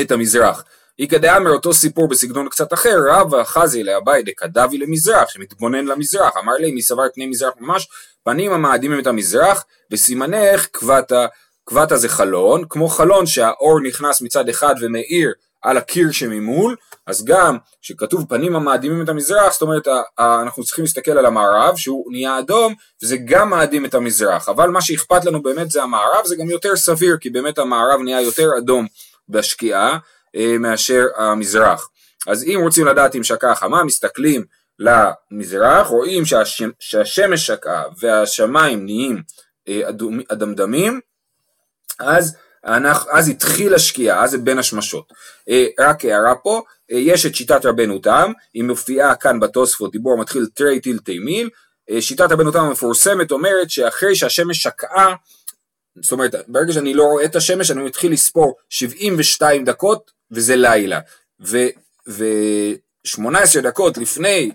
את 0.00 0.10
המזרח. 0.10 0.64
איכא 0.98 1.18
דאמר 1.18 1.50
אותו 1.50 1.74
סיפור 1.74 2.08
בסגנון 2.08 2.48
קצת 2.48 2.72
אחר, 2.72 2.96
רבא 3.08 3.44
חזי 3.44 3.82
לאביי 3.82 4.22
דקדבי 4.22 4.78
למזרח, 4.78 5.28
שמתבונן 5.28 5.84
למזרח, 5.84 6.36
אמר 6.36 6.52
לי 6.52 6.72
מי 6.72 6.82
סבר 6.82 7.02
פני 7.14 7.26
מזרח 7.26 7.52
ממש, 7.60 7.88
פנים 8.24 8.52
המאדימים 8.52 9.00
את 9.00 9.06
המזרח, 9.06 9.64
וסימנך 9.90 10.68
כבתה, 10.72 11.26
כבתה 11.66 11.96
זה 11.96 12.08
חלון, 12.08 12.64
כמו 12.68 12.88
חלון 12.88 13.26
שהאור 13.26 13.80
נכנס 13.80 14.22
מצד 14.22 14.48
אחד 14.48 14.74
ומאיר 14.80 15.32
על 15.62 15.76
הקיר 15.76 16.10
שממול, 16.10 16.76
אז 17.06 17.24
גם 17.24 17.58
שכתוב 17.82 18.26
פנים 18.28 18.56
המאדימים 18.56 19.02
את 19.02 19.08
המזרח, 19.08 19.52
זאת 19.52 19.62
אומרת 19.62 19.88
אנחנו 20.18 20.64
צריכים 20.64 20.84
להסתכל 20.84 21.10
על 21.10 21.26
המערב 21.26 21.76
שהוא 21.76 22.12
נהיה 22.12 22.38
אדום 22.38 22.74
וזה 23.02 23.16
גם 23.16 23.50
מאדים 23.50 23.84
את 23.84 23.94
המזרח, 23.94 24.48
אבל 24.48 24.68
מה 24.70 24.82
שאכפת 24.82 25.24
לנו 25.24 25.42
באמת 25.42 25.70
זה 25.70 25.82
המערב, 25.82 26.24
זה 26.24 26.36
גם 26.36 26.50
יותר 26.50 26.76
סביר 26.76 27.16
כי 27.20 27.30
באמת 27.30 27.58
המערב 27.58 28.00
נהיה 28.00 28.20
יותר 28.20 28.48
אדום 28.58 28.86
בשקיעה 29.28 29.98
מאשר 30.58 31.04
המזרח. 31.16 31.88
אז 32.26 32.44
אם 32.44 32.58
רוצים 32.62 32.86
לדעת 32.86 33.14
אם 33.14 33.24
שקעה 33.24 33.54
חמה, 33.54 33.84
מסתכלים 33.84 34.44
למזרח, 34.78 35.86
רואים 35.86 36.24
שהשמש, 36.24 36.72
שהשמש 36.80 37.46
שקעה 37.46 37.84
והשמיים 37.98 38.84
נהיים 38.84 39.22
אה, 39.68 39.80
אדמדמים, 40.28 41.00
אז 41.98 42.36
אנחנו, 42.64 43.10
אז 43.12 43.28
התחיל 43.28 43.74
השקיעה, 43.74 44.24
אז 44.24 44.30
זה 44.30 44.38
בין 44.38 44.58
השמשות. 44.58 45.12
אה, 45.48 45.66
רק 45.80 46.04
הערה 46.04 46.34
פה, 46.34 46.62
אה, 46.92 46.98
יש 46.98 47.26
את 47.26 47.34
שיטת 47.34 47.66
רבנו 47.66 47.98
תם, 47.98 48.32
היא 48.54 48.64
מופיעה 48.64 49.14
כאן 49.14 49.40
בתוספות, 49.40 49.92
דיבור 49.92 50.18
מתחיל 50.18 50.46
תרי 50.54 50.80
טילתי 50.80 51.18
מיל, 51.18 51.50
אה, 51.90 52.02
שיטת 52.02 52.32
רבנו 52.32 52.52
תם 52.52 52.58
המפורסמת 52.58 53.30
אומרת 53.30 53.70
שאחרי 53.70 54.14
שהשמש 54.14 54.62
שקעה, 54.62 55.14
זאת 56.02 56.12
אומרת, 56.12 56.34
ברגע 56.48 56.72
שאני 56.72 56.94
לא 56.94 57.02
רואה 57.02 57.24
את 57.24 57.36
השמש, 57.36 57.70
אני 57.70 57.82
מתחיל 57.82 58.12
לספור 58.12 58.56
72 58.68 59.64
דקות, 59.64 60.10
וזה 60.32 60.56
לילה. 60.56 61.00
ו-18 61.40 63.60
דקות 63.62 63.98
לפני 63.98 64.50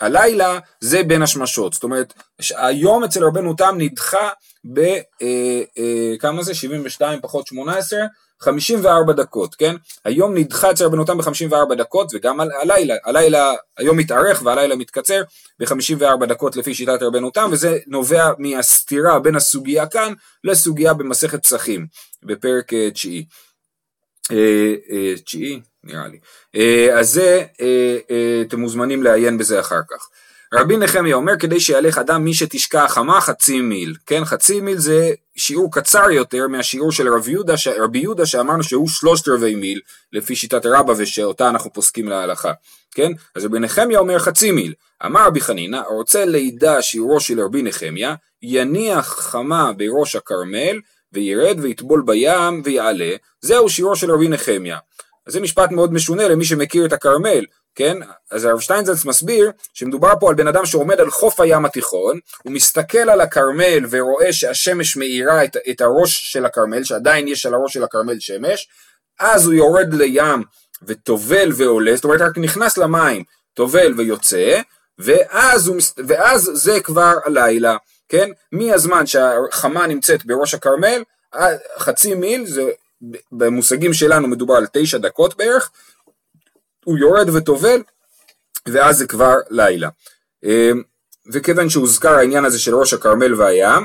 הלילה 0.00 0.58
זה 0.80 1.02
בין 1.02 1.22
השמשות, 1.22 1.72
זאת 1.72 1.84
אומרת 1.84 2.14
היום 2.56 3.04
אצל 3.04 3.24
רבנו 3.24 3.54
תם 3.54 3.74
נדחה 3.78 4.28
ב... 4.72 4.78
אה, 4.78 5.62
אה, 5.78 6.14
כמה 6.18 6.42
זה? 6.42 6.54
72 6.54 7.20
פחות 7.20 7.46
18? 7.46 8.00
54 8.42 9.12
דקות, 9.12 9.54
כן? 9.54 9.76
היום 10.04 10.34
נדחה 10.34 10.70
אצל 10.70 10.84
רבנו 10.84 11.04
תם 11.04 11.18
ב-54 11.18 11.74
דקות 11.74 12.10
וגם 12.14 12.40
הלילה, 12.40 12.94
הלילה 13.04 13.52
היום 13.78 13.96
מתארך 13.96 14.42
והלילה 14.44 14.76
מתקצר 14.76 15.22
ב-54 15.58 16.26
דקות 16.26 16.56
לפי 16.56 16.74
שיטת 16.74 17.02
רבנו 17.02 17.30
תם 17.30 17.48
וזה 17.52 17.78
נובע 17.86 18.30
מהסתירה 18.38 19.18
בין 19.18 19.36
הסוגיה 19.36 19.86
כאן 19.86 20.12
לסוגיה 20.44 20.94
במסכת 20.94 21.42
פסחים 21.42 21.86
בפרק 22.22 22.72
אה, 22.72 22.90
תשיעי. 22.90 23.24
תשיעי? 25.24 25.60
נראה 25.84 26.08
לי. 26.08 26.18
אה, 26.56 26.98
אז 26.98 27.10
זה, 27.10 27.44
אה, 27.60 27.96
אה, 28.10 28.42
אתם 28.46 28.60
מוזמנים 28.60 29.02
לעיין 29.02 29.38
בזה 29.38 29.60
אחר 29.60 29.80
כך. 29.90 30.08
רבי 30.54 30.76
נחמיה 30.76 31.16
אומר 31.16 31.38
כדי 31.38 31.60
שיהלך 31.60 31.98
אדם 31.98 32.24
מי 32.24 32.34
שתשקע 32.34 32.84
החמה 32.84 33.20
חצי 33.20 33.60
מיל, 33.60 33.94
כן 34.06 34.24
חצי 34.24 34.60
מיל 34.60 34.78
זה 34.78 35.10
שיעור 35.36 35.72
קצר 35.72 36.10
יותר 36.10 36.48
מהשיעור 36.48 36.92
של 36.92 37.08
רבי 37.08 37.30
יהודה, 37.30 37.54
רבי 37.78 37.98
יהודה 37.98 38.26
שאמרנו 38.26 38.62
שהוא 38.62 38.88
שלושת 38.88 39.28
רבעי 39.28 39.54
מיל 39.54 39.80
לפי 40.12 40.36
שיטת 40.36 40.66
רבא 40.66 40.94
ושאותה 40.96 41.48
אנחנו 41.48 41.72
פוסקים 41.72 42.08
להלכה, 42.08 42.52
כן 42.94 43.12
אז 43.34 43.44
רבי 43.44 43.58
נחמיה 43.58 43.98
אומר 43.98 44.18
חצי 44.18 44.52
מיל, 44.52 44.74
אמר 45.06 45.26
רבי 45.26 45.40
חנינא 45.40 45.80
רוצה 45.90 46.24
לידע 46.24 46.82
שיעורו 46.82 47.20
של 47.20 47.40
רבי 47.40 47.62
נחמיה 47.62 48.14
יניח 48.42 49.06
חמה 49.20 49.72
בראש 49.72 50.16
הכרמל 50.16 50.80
וירד 51.12 51.56
ויטבול 51.60 52.02
בים 52.06 52.62
ויעלה. 52.64 53.10
זהו 53.40 53.68
שיעורו 53.68 53.96
של 53.96 54.10
רבי 54.10 54.28
נחמיה. 54.28 54.78
אז 55.26 55.32
זה 55.32 55.40
משפט 55.40 55.70
מאוד 55.70 55.92
משונה 55.92 56.28
למי 56.28 56.44
שמכיר 56.44 56.86
את 56.86 56.92
הכרמל, 56.92 57.44
כן? 57.74 57.98
אז 58.30 58.44
הרב 58.44 58.60
שטיינזלץ 58.60 59.04
מסביר 59.04 59.50
שמדובר 59.74 60.12
פה 60.20 60.28
על 60.28 60.34
בן 60.34 60.48
אדם 60.48 60.66
שעומד 60.66 61.00
על 61.00 61.10
חוף 61.10 61.40
הים 61.40 61.64
התיכון, 61.64 62.18
הוא 62.42 62.52
מסתכל 62.52 63.10
על 63.10 63.20
הכרמל 63.20 63.86
ורואה 63.90 64.32
שהשמש 64.32 64.96
מאירה 64.96 65.44
את, 65.44 65.56
את 65.70 65.80
הראש 65.80 66.32
של 66.32 66.44
הכרמל, 66.44 66.84
שעדיין 66.84 67.28
יש 67.28 67.46
על 67.46 67.54
הראש 67.54 67.74
של 67.74 67.84
הכרמל 67.84 68.20
שמש, 68.20 68.68
אז 69.20 69.46
הוא 69.46 69.54
יורד 69.54 69.94
לים 69.94 70.42
וטובל 70.82 71.50
ועולה, 71.56 71.96
זאת 71.96 72.04
אומרת 72.04 72.20
רק 72.20 72.38
נכנס 72.38 72.78
למים, 72.78 73.24
טובל 73.54 73.94
ויוצא, 73.96 74.60
ואז, 74.98 75.68
הוא, 75.68 75.76
ואז 76.06 76.50
זה 76.54 76.80
כבר 76.80 77.14
הלילה, 77.24 77.76
כן? 78.10 78.30
מהזמן 78.52 79.06
שהחמה 79.06 79.86
נמצאת 79.86 80.26
בראש 80.26 80.54
הכרמל, 80.54 81.02
חצי 81.78 82.14
מיל 82.14 82.46
זה 82.46 82.70
במושגים 83.32 83.92
שלנו 83.92 84.28
מדובר 84.28 84.54
על 84.54 84.66
תשע 84.72 84.98
דקות 84.98 85.36
בערך, 85.36 85.70
הוא 86.84 86.98
יורד 86.98 87.28
וטובל, 87.28 87.82
ואז 88.66 88.98
זה 88.98 89.06
כבר 89.06 89.34
לילה. 89.50 89.88
אמ, 90.44 90.82
וכיוון 91.32 91.70
שהוזכר 91.70 92.14
העניין 92.14 92.44
הזה 92.44 92.58
של 92.58 92.74
ראש 92.74 92.92
הכרמל 92.92 93.34
והים, 93.34 93.84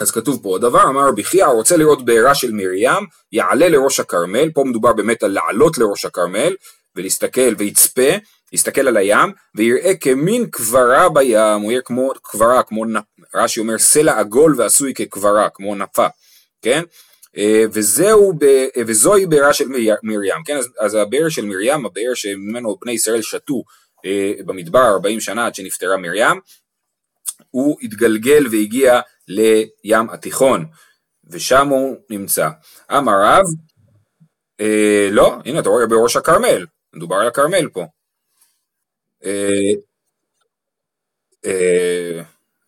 אז 0.00 0.10
כתוב 0.10 0.42
פה 0.42 0.48
עוד 0.48 0.60
דבר, 0.60 0.82
אמר 0.82 1.08
רבי 1.08 1.24
חייא, 1.24 1.46
רוצה 1.46 1.76
לראות 1.76 2.04
בעירה 2.04 2.34
של 2.34 2.52
מרים, 2.52 3.06
יעלה 3.32 3.68
לראש 3.68 4.00
הכרמל, 4.00 4.50
פה 4.50 4.64
מדובר 4.64 4.92
באמת 4.92 5.22
על 5.22 5.30
לעלות 5.30 5.78
לראש 5.78 6.04
הכרמל, 6.04 6.54
ולהסתכל 6.96 7.54
ויצפה, 7.58 8.10
יסתכל 8.54 8.88
על 8.88 8.96
הים, 8.96 9.32
ויראה 9.54 9.94
כמין 9.94 10.46
קברה 10.50 11.08
בים, 11.08 11.62
הוא 11.62 11.72
יהיה 11.72 11.82
כמו 11.82 12.12
קברה, 12.22 12.62
כמו, 12.62 12.84
רש"י 13.34 13.60
אומר, 13.60 13.78
סלע 13.78 14.18
עגול 14.18 14.54
ועשוי 14.58 14.94
כקברה, 14.94 15.48
כמו 15.54 15.74
נפה, 15.74 16.06
כן? 16.62 16.82
אה, 17.36 17.64
וזהו, 17.72 18.32
ב, 18.38 18.44
אה, 18.44 18.82
וזוהי 18.86 19.26
בארה 19.26 19.52
של 19.52 19.68
מרים, 20.02 20.44
כן, 20.44 20.56
אז, 20.56 20.68
אז 20.80 20.94
הבאר 20.94 21.28
של 21.28 21.44
מרים, 21.44 21.86
הבאר 21.86 22.14
שממנו 22.14 22.76
בני 22.80 22.92
ישראל 22.92 23.22
שתו 23.22 23.62
אה, 24.04 24.32
במדבר 24.46 24.86
40 24.86 25.20
שנה 25.20 25.46
עד 25.46 25.54
שנפטרה 25.54 25.96
מרים, 25.96 26.40
הוא 27.50 27.78
התגלגל 27.82 28.46
והגיע 28.50 29.00
לים 29.28 30.10
התיכון, 30.10 30.66
ושם 31.30 31.68
הוא 31.68 31.96
נמצא. 32.10 32.48
אמר 32.90 33.12
רב, 33.22 33.44
אה, 34.60 35.08
לא, 35.10 35.36
הנה 35.44 35.60
אתה 35.60 35.68
רואה 35.68 35.86
בראש 35.86 36.16
הכרמל, 36.16 36.66
מדובר 36.94 37.16
על 37.16 37.26
הכרמל 37.26 37.68
פה. 37.72 37.86
אה, 39.24 39.72
אה, 41.46 42.22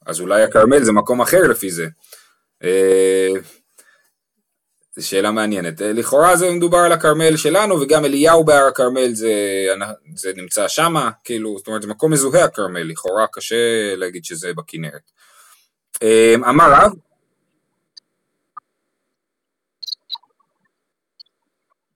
אז 0.07 0.21
אולי 0.21 0.43
הכרמל 0.43 0.85
זה 0.85 0.93
מקום 0.93 1.21
אחר 1.21 1.43
לפי 1.51 1.71
זה. 1.71 1.87
אה, 2.65 3.29
זו 4.97 5.09
שאלה 5.09 5.31
מעניינת. 5.31 5.81
לכאורה 5.81 6.37
זה 6.37 6.51
מדובר 6.51 6.79
על 6.79 6.93
הכרמל 6.93 7.37
שלנו, 7.37 7.81
וגם 7.81 8.05
אליהו 8.05 8.45
בהר 8.45 8.67
הכרמל 8.67 9.15
זה, 9.15 9.33
זה 10.15 10.33
נמצא 10.37 10.69
שמה, 10.69 11.11
כאילו, 11.25 11.59
זאת 11.59 11.67
אומרת 11.67 11.83
זה 11.83 11.89
מקום 11.89 12.13
מזוהה 12.13 12.45
הכרמל, 12.45 12.83
לכאורה 12.83 13.27
קשה 13.33 13.95
להגיד 13.97 14.25
שזה 14.25 14.53
בכנרת. 14.55 15.11
אמ, 16.03 16.45
אמר 16.45 16.73
רב, 16.73 16.93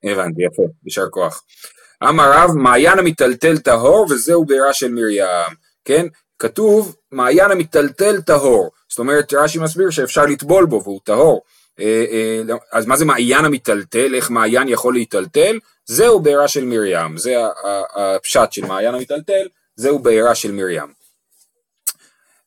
הבנתי, 0.03 0.41
יפה, 0.43 0.63
יישר 0.85 1.09
כוח. 1.09 1.43
אמר 2.03 2.31
רב, 2.33 2.51
מעיין 2.55 2.99
המטלטל 2.99 3.57
טהור 3.57 4.07
וזהו 4.09 4.45
בעירה 4.45 4.73
של 4.73 4.91
מרים, 4.91 5.55
כן? 5.85 6.05
כתוב 6.39 6.95
מעיין 7.11 7.51
המטלטל 7.51 8.21
טהור, 8.21 8.71
זאת 8.89 8.99
אומרת 8.99 9.33
רש"י 9.33 9.59
מסביר 9.59 9.89
שאפשר 9.89 10.25
לטבול 10.25 10.65
בו 10.65 10.83
והוא 10.83 10.99
טהור. 11.03 11.41
אה, 11.79 12.05
אה, 12.11 12.55
אז 12.71 12.85
מה 12.85 12.97
זה 12.97 13.05
מעיין 13.05 13.45
המיטלטל, 13.45 14.15
איך 14.15 14.29
מעיין 14.29 14.67
יכול 14.67 14.93
להיטלטל? 14.93 15.59
זהו 15.85 16.19
בעירה 16.19 16.47
של 16.47 16.65
מרים, 16.65 17.17
זה 17.17 17.35
הפשט 17.95 18.51
של 18.51 18.65
מעיין 18.65 18.95
המיטלטל, 18.95 19.47
זהו 19.75 19.99
בעירה 19.99 20.35
של 20.35 20.51
מרים. 20.51 20.93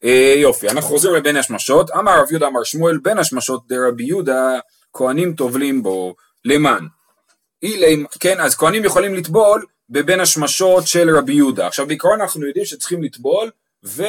אה, 0.05 0.35
יופי, 0.37 0.69
אנחנו 0.69 0.89
חוזרים 0.89 1.15
לבין 1.15 1.37
השמשות, 1.37 1.91
אמר 1.91 2.21
רב 2.21 2.31
יהודה 2.31 2.47
אמר 2.47 2.65
שמואל, 2.65 2.99
בין 2.99 3.19
השמשות 3.19 3.69
דרבי 3.69 4.05
יהודה, 4.05 4.59
כהנים 4.93 5.35
טובלים 5.35 5.83
בו, 5.83 6.15
למען. 6.45 6.87
כן, 8.21 8.41
אז 8.41 8.55
כהנים 8.55 8.85
יכולים 8.85 9.15
לטבול 9.15 9.65
בבין 9.91 10.21
השמשות 10.21 10.87
של 10.87 11.17
רבי 11.17 11.35
יהודה. 11.35 11.67
עכשיו 11.67 11.87
בעיקרון 11.87 12.21
אנחנו 12.21 12.47
יודעים 12.47 12.65
שצריכים 12.67 13.03
לטבול, 13.03 13.51
ו... 13.85 14.03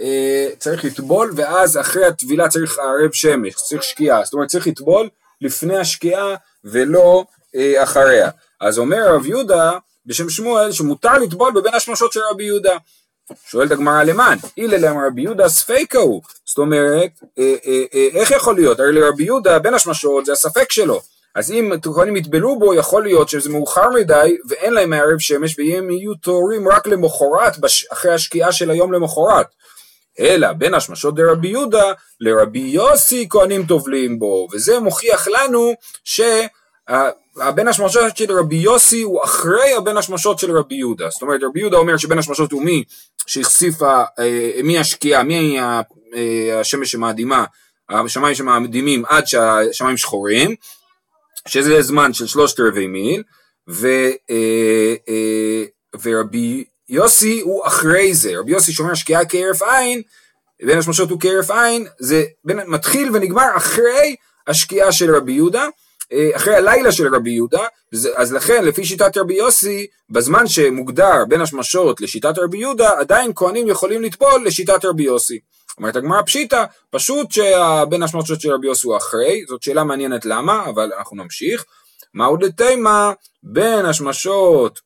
אה, 0.00 0.48
לטבול 0.84 1.32
ואז 1.36 1.76
אחרי 1.76 2.06
הטבילה 2.06 2.48
צריך 2.48 2.78
ערב 2.78 3.12
שמש, 3.12 3.54
צריך 3.54 3.82
שקיעה, 3.82 4.24
זאת 4.24 4.32
אומרת 4.34 4.48
צריך 4.48 4.66
לטבול 4.66 5.08
לפני 5.40 5.76
השקיעה 5.76 6.34
ולא 6.64 7.24
אה, 7.54 7.82
אחריה. 7.82 8.30
אז 8.60 8.78
אומר 8.78 9.14
רב 9.14 9.26
יהודה 9.26 9.72
בשם 10.06 10.30
שמואל 10.30 10.72
שמותר 10.72 11.12
לטבול 11.12 11.52
בבין 11.52 11.74
השמשות 11.74 12.12
של 12.12 12.20
רבי 12.30 12.44
יהודה. 12.44 12.76
שואלת 13.50 13.70
הגמרא 13.70 14.02
למען, 14.02 14.38
אילה 14.56 14.78
למה 14.78 15.06
רבי 15.06 15.22
יהודה 15.22 15.48
ספיקה 15.48 15.98
הוא, 15.98 16.22
זאת 16.44 16.58
אומרת, 16.58 17.10
אה, 17.38 17.54
אה, 17.66 17.84
אה, 17.94 18.08
איך 18.14 18.30
יכול 18.30 18.54
להיות? 18.54 18.80
הרי 18.80 18.92
לרבי 18.92 19.24
יהודה 19.24 19.58
בין 19.58 19.74
השמשות 19.74 20.26
זה 20.26 20.32
הספק 20.32 20.72
שלו, 20.72 21.00
אז 21.38 21.50
אם 21.50 21.72
כהנים 21.94 22.16
יטבלו 22.16 22.58
בו, 22.58 22.74
יכול 22.74 23.02
להיות 23.02 23.28
שזה 23.28 23.50
מאוחר 23.50 23.90
מדי 23.90 24.36
ואין 24.48 24.72
להם 24.72 24.90
מערב 24.90 25.18
שמש 25.18 25.58
והם 25.58 25.90
יהיו 25.90 26.14
טהורים 26.14 26.68
רק 26.68 26.86
למחרת, 26.86 27.56
אחרי 27.92 28.14
השקיעה 28.14 28.52
של 28.52 28.70
היום 28.70 28.92
למחרת. 28.92 29.46
אלא 30.20 30.52
בין 30.52 30.74
השמשות 30.74 31.14
דרבי 31.14 31.48
יהודה 31.48 31.92
לרבי 32.20 32.58
יוסי 32.58 33.26
כהנים 33.30 33.66
טובלים 33.66 34.18
בו, 34.18 34.48
וזה 34.52 34.80
מוכיח 34.80 35.28
לנו 35.28 35.74
שהבן 36.04 37.68
השמשות 37.68 38.16
של 38.16 38.38
רבי 38.38 38.56
יוסי 38.56 39.02
הוא 39.02 39.24
אחרי 39.24 39.74
הבן 39.74 39.96
השמשות 39.96 40.38
של 40.38 40.56
רבי 40.58 40.74
יהודה, 40.74 41.08
זאת 41.10 41.22
אומרת 41.22 41.40
רבי 41.42 41.60
יהודה 41.60 41.76
אומר 41.76 41.96
שבן 41.96 42.18
השמשות 42.18 42.52
הוא 42.52 42.62
מי 42.62 42.84
שהחשיפה, 43.26 44.02
אה, 44.18 44.50
מי 44.64 44.78
השקיעה, 44.78 45.22
מי 45.22 45.60
אה, 45.60 46.60
השמש 46.60 46.90
שמאדימה, 46.90 47.44
השמיים 47.88 48.34
שמאדימים 48.34 49.04
עד 49.08 49.26
שהשמיים 49.26 49.96
שחורים, 49.96 50.54
שזה 51.48 51.82
זמן 51.82 52.12
של 52.12 52.26
שלושת 52.26 52.60
רבעי 52.60 52.86
מיל, 52.86 53.22
ו, 53.68 53.88
אה, 54.30 55.64
ורבי 56.02 56.64
יוסי 56.88 57.40
הוא 57.40 57.66
אחרי 57.66 58.14
זה, 58.14 58.32
רבי 58.38 58.52
יוסי 58.52 58.72
שאומר 58.72 58.94
שקיעה 58.94 59.24
כהרף 59.24 59.62
עין, 59.62 60.02
בין 60.62 60.78
השמשות 60.78 61.10
הוא 61.10 61.20
כהרף 61.20 61.50
עין, 61.50 61.86
זה 61.98 62.24
בין, 62.44 62.60
מתחיל 62.66 63.10
ונגמר 63.12 63.56
אחרי 63.56 64.16
השקיעה 64.46 64.92
של 64.92 65.14
רבי 65.14 65.32
יהודה, 65.32 65.66
אה, 66.12 66.30
אחרי 66.36 66.54
הלילה 66.54 66.92
של 66.92 67.14
רבי 67.14 67.30
יהודה, 67.30 67.66
אז 68.16 68.32
לכן 68.32 68.64
לפי 68.64 68.84
שיטת 68.84 69.16
רבי 69.16 69.34
יוסי, 69.34 69.86
בזמן 70.10 70.46
שמוגדר 70.46 71.24
בין 71.28 71.40
השמשות 71.40 72.00
לשיטת 72.00 72.38
רבי 72.38 72.58
יהודה, 72.58 72.98
עדיין 72.98 73.32
כהנים 73.34 73.68
יכולים 73.68 74.02
לטבול 74.02 74.46
לשיטת 74.46 74.84
רבי 74.84 75.02
יוסי. 75.02 75.38
אומרת 75.78 75.96
הגמרא 75.96 76.22
פשיטא, 76.22 76.64
פשוט 76.90 77.30
שבין 77.30 78.02
השמשות 78.02 78.40
של 78.40 78.52
רבי 78.52 78.66
יוסי 78.66 78.86
הוא 78.86 78.96
אחרי, 78.96 79.44
זאת 79.48 79.62
שאלה 79.62 79.84
מעניינת 79.84 80.24
למה, 80.24 80.66
אבל 80.68 80.92
אנחנו 80.98 81.16
נמשיך. 81.16 81.64
מהו 82.14 82.36
דתימה 82.36 83.12
בין 83.42 83.86
השמשות 83.86 84.80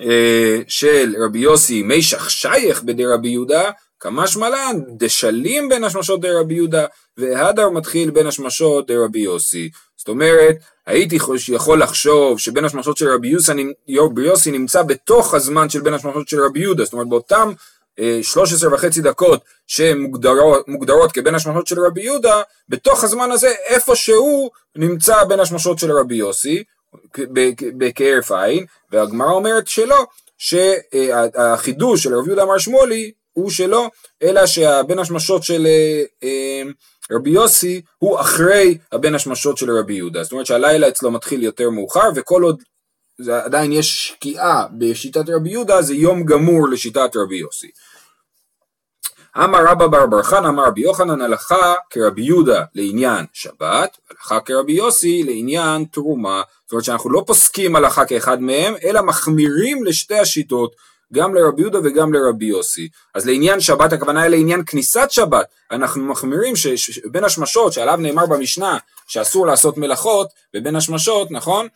אה, 0.00 0.58
של 0.68 1.14
רבי 1.24 1.38
יוסי 1.38 1.82
מישך 1.82 2.30
שייך 2.30 2.82
בדי 2.82 3.06
רבי 3.06 3.28
יהודה, 3.28 3.70
כמשמע 4.00 4.48
לן 4.48 4.80
דשלים 4.98 5.68
בין 5.68 5.84
השמשות 5.84 6.20
די 6.20 6.30
רבי 6.30 6.54
יהודה, 6.54 6.86
והדר 7.16 7.70
מתחיל 7.70 8.10
בין 8.10 8.26
השמשות 8.26 8.86
די 8.86 8.96
רבי 8.96 9.18
יוסי. 9.18 9.70
זאת 9.96 10.08
אומרת, 10.08 10.56
הייתי 10.86 11.18
יכול 11.48 11.82
לחשוב 11.82 12.38
שבין 12.38 12.64
השמשות 12.64 12.96
של 12.96 13.08
רבי 13.08 13.32
יוסי 14.16 14.50
נמצא 14.50 14.82
בתוך 14.82 15.34
הזמן 15.34 15.68
של 15.68 15.80
בין 15.80 15.94
השמשות 15.94 16.28
של 16.28 16.44
רבי 16.44 16.60
יהודה, 16.60 16.84
זאת 16.84 16.92
אומרת 16.92 17.08
באותם 17.08 17.52
13 18.22 18.70
אה, 18.70 18.74
וחצי 18.74 19.00
דקות 19.00 19.40
שמוגדרות 19.66 21.12
כבין 21.12 21.34
השמשות 21.34 21.66
של 21.66 21.80
רבי 21.80 22.02
יהודה, 22.02 22.42
בתוך 22.68 23.04
הזמן 23.04 23.30
הזה 23.30 23.54
איפשהו 23.68 24.50
נמצא 24.76 25.24
בין 25.24 25.40
השמשות 25.40 25.78
של 25.78 25.92
רבי 25.92 26.14
יוסי, 26.14 26.64
בכהרף 27.78 28.32
עין, 28.32 28.66
והגמרא 28.92 29.30
אומרת 29.30 29.68
שלא, 29.68 30.06
שהחידוש 30.38 32.02
של 32.02 32.14
רבי 32.14 32.26
יהודה 32.26 32.42
אמר 32.42 32.58
שמואלי 32.58 33.12
הוא 33.32 33.50
שלא, 33.50 33.90
אלא 34.22 34.46
שהבין 34.46 34.98
השמשות 34.98 35.42
של 35.42 35.66
אה, 35.66 36.02
אה, 36.22 36.62
רבי 37.10 37.30
יוסי 37.30 37.82
הוא 37.98 38.20
אחרי 38.20 38.78
הבין 38.92 39.14
השמשות 39.14 39.58
של 39.58 39.78
רבי 39.78 39.94
יהודה. 39.94 40.22
זאת 40.22 40.32
אומרת 40.32 40.46
שהלילה 40.46 40.88
אצלו 40.88 41.10
מתחיל 41.10 41.42
יותר 41.42 41.70
מאוחר, 41.70 42.08
וכל 42.14 42.42
עוד 42.42 42.62
זה 43.18 43.44
עדיין 43.44 43.72
יש 43.72 44.08
שקיעה 44.08 44.66
בשיטת 44.78 45.28
רבי 45.28 45.50
יהודה, 45.50 45.82
זה 45.82 45.94
יום 45.94 46.24
גמור 46.24 46.68
לשיטת 46.68 47.16
רבי 47.16 47.36
יוסי. 47.36 47.70
אמר 49.36 49.58
רבא 49.66 49.86
בר 49.86 50.06
בר 50.06 50.22
חנא 50.22 50.48
אמר 50.48 50.64
רבי 50.64 50.80
יוחנן 50.80 51.20
הלכה 51.20 51.74
כרבי 51.90 52.22
יהודה 52.22 52.64
לעניין 52.74 53.24
שבת, 53.32 53.98
הלכה 54.10 54.40
כרבי 54.40 54.72
יוסי 54.72 55.22
לעניין 55.22 55.84
תרומה. 55.84 56.42
זאת 56.64 56.72
אומרת 56.72 56.84
שאנחנו 56.84 57.10
לא 57.10 57.24
פוסקים 57.26 57.76
הלכה 57.76 58.04
כאחד 58.04 58.42
מהם, 58.42 58.74
אלא 58.84 59.02
מחמירים 59.02 59.84
לשתי 59.84 60.18
השיטות. 60.18 60.74
גם 61.12 61.34
לרבי 61.34 61.62
יהודה 61.62 61.78
וגם 61.84 62.12
לרבי 62.12 62.46
יוסי. 62.46 62.88
אז 63.14 63.26
לעניין 63.26 63.60
שבת 63.60 63.92
הכוונה 63.92 64.22
היא 64.22 64.30
לעניין 64.30 64.62
כניסת 64.66 65.10
שבת, 65.10 65.46
אנחנו 65.70 66.04
מחמירים 66.04 66.56
שבין 66.56 67.24
השמשות 67.24 67.72
שעליו 67.72 67.96
נאמר 67.96 68.26
במשנה 68.26 68.78
שאסור 69.06 69.46
לעשות 69.46 69.78
מלאכות, 69.78 70.28
ובין 70.54 70.76
השמשות, 70.76 71.30
נכון? 71.30 71.68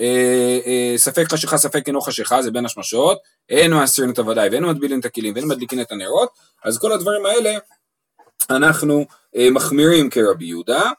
אה, 0.00 0.58
אה, 0.66 0.94
ספק 0.96 1.24
חשיכה 1.32 1.56
ספק 1.56 1.86
אינו 1.86 2.00
חשיכה 2.00 2.42
זה 2.42 2.50
בין 2.50 2.66
השמשות, 2.66 3.18
אינו 3.48 3.76
מאסירים 3.76 4.10
את 4.10 4.18
הוודאי 4.18 4.48
ואינו 4.48 4.70
מטבילים 4.70 5.00
את 5.00 5.04
הכלים 5.04 5.34
ואינו 5.34 5.48
מדליקים 5.48 5.80
את 5.80 5.92
הנרות, 5.92 6.28
אז 6.64 6.78
כל 6.78 6.92
הדברים 6.92 7.26
האלה 7.26 7.58
אנחנו 8.50 9.06
אה, 9.36 9.50
מחמירים 9.50 10.10
כרבי 10.10 10.44
יהודה. 10.44 10.90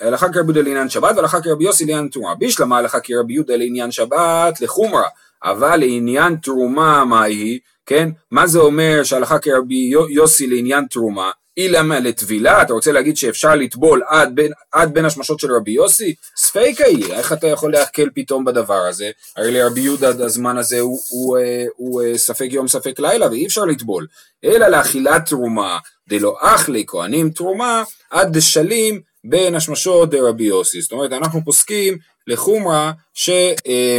הלכה 0.00 0.28
כרבי 0.28 0.38
יהודה 0.38 0.60
לעניין 0.60 0.88
שבת 0.88 1.16
והלכה 1.16 1.40
כרבי 1.40 1.64
יוסי 1.64 1.84
לעניין 1.84 2.08
תרומה. 2.08 2.34
בישלמה 2.34 2.78
הלכה 2.78 3.00
כרבי 3.00 3.32
יהודה 3.32 3.56
לעניין 3.56 3.90
שבת 3.90 4.60
לחומרה, 4.60 5.08
אבל 5.44 5.76
לעניין 5.76 6.36
תרומה 6.36 7.04
מה 7.04 7.22
היא, 7.22 7.60
כן? 7.86 8.08
מה 8.30 8.46
זה 8.46 8.58
אומר 8.58 9.04
שהלכה 9.04 9.38
כרבי 9.38 9.92
יוסי 10.10 10.46
לעניין 10.46 10.84
תרומה? 10.90 11.30
אילמה 11.56 12.00
לטבילה, 12.00 12.62
אתה 12.62 12.72
רוצה 12.72 12.92
להגיד 12.92 13.16
שאפשר 13.16 13.54
לטבול 13.54 14.02
עד 14.06 14.34
בין, 14.34 14.52
עד 14.72 14.94
בין 14.94 15.04
השמשות 15.04 15.40
של 15.40 15.52
רבי 15.52 15.70
יוסי? 15.70 16.14
ספיקה 16.36 16.84
היא, 16.84 17.12
איך 17.12 17.32
אתה 17.32 17.46
יכול 17.46 17.72
להקל 17.72 18.08
פתאום 18.14 18.44
בדבר 18.44 18.86
הזה? 18.88 19.10
הרי 19.36 19.52
לרבי 19.52 19.80
יהודה 19.80 20.24
הזמן 20.24 20.58
הזה 20.58 20.80
הוא, 20.80 21.00
הוא, 21.10 21.38
הוא, 21.38 21.38
הוא 21.76 22.02
הוא 22.02 22.18
ספק 22.18 22.48
יום 22.50 22.68
ספק 22.68 22.98
לילה 22.98 23.30
ואי 23.30 23.46
אפשר 23.46 23.64
לטבול, 23.64 24.06
אלא 24.44 24.68
לאכילת 24.68 25.26
תרומה, 25.26 25.78
דלא 26.08 26.36
אכלי 26.40 26.84
כהנים 26.86 27.30
תרומה, 27.30 27.82
עד 28.10 28.36
דשלים 28.36 29.00
בין 29.24 29.54
השמשות 29.54 30.10
דרבי 30.10 30.44
יוסי. 30.44 30.80
זאת 30.80 30.92
אומרת, 30.92 31.12
אנחנו 31.12 31.44
פוסקים 31.44 31.98
לחומרה 32.26 32.92
ש... 33.14 33.30
אה, 33.66 33.98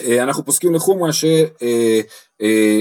אה, 0.00 0.22
אנחנו 0.22 0.44
פוסקים 0.44 0.74
לחומרה 0.74 1.12
שאפשר, 1.12 2.00
אה, 2.42 2.80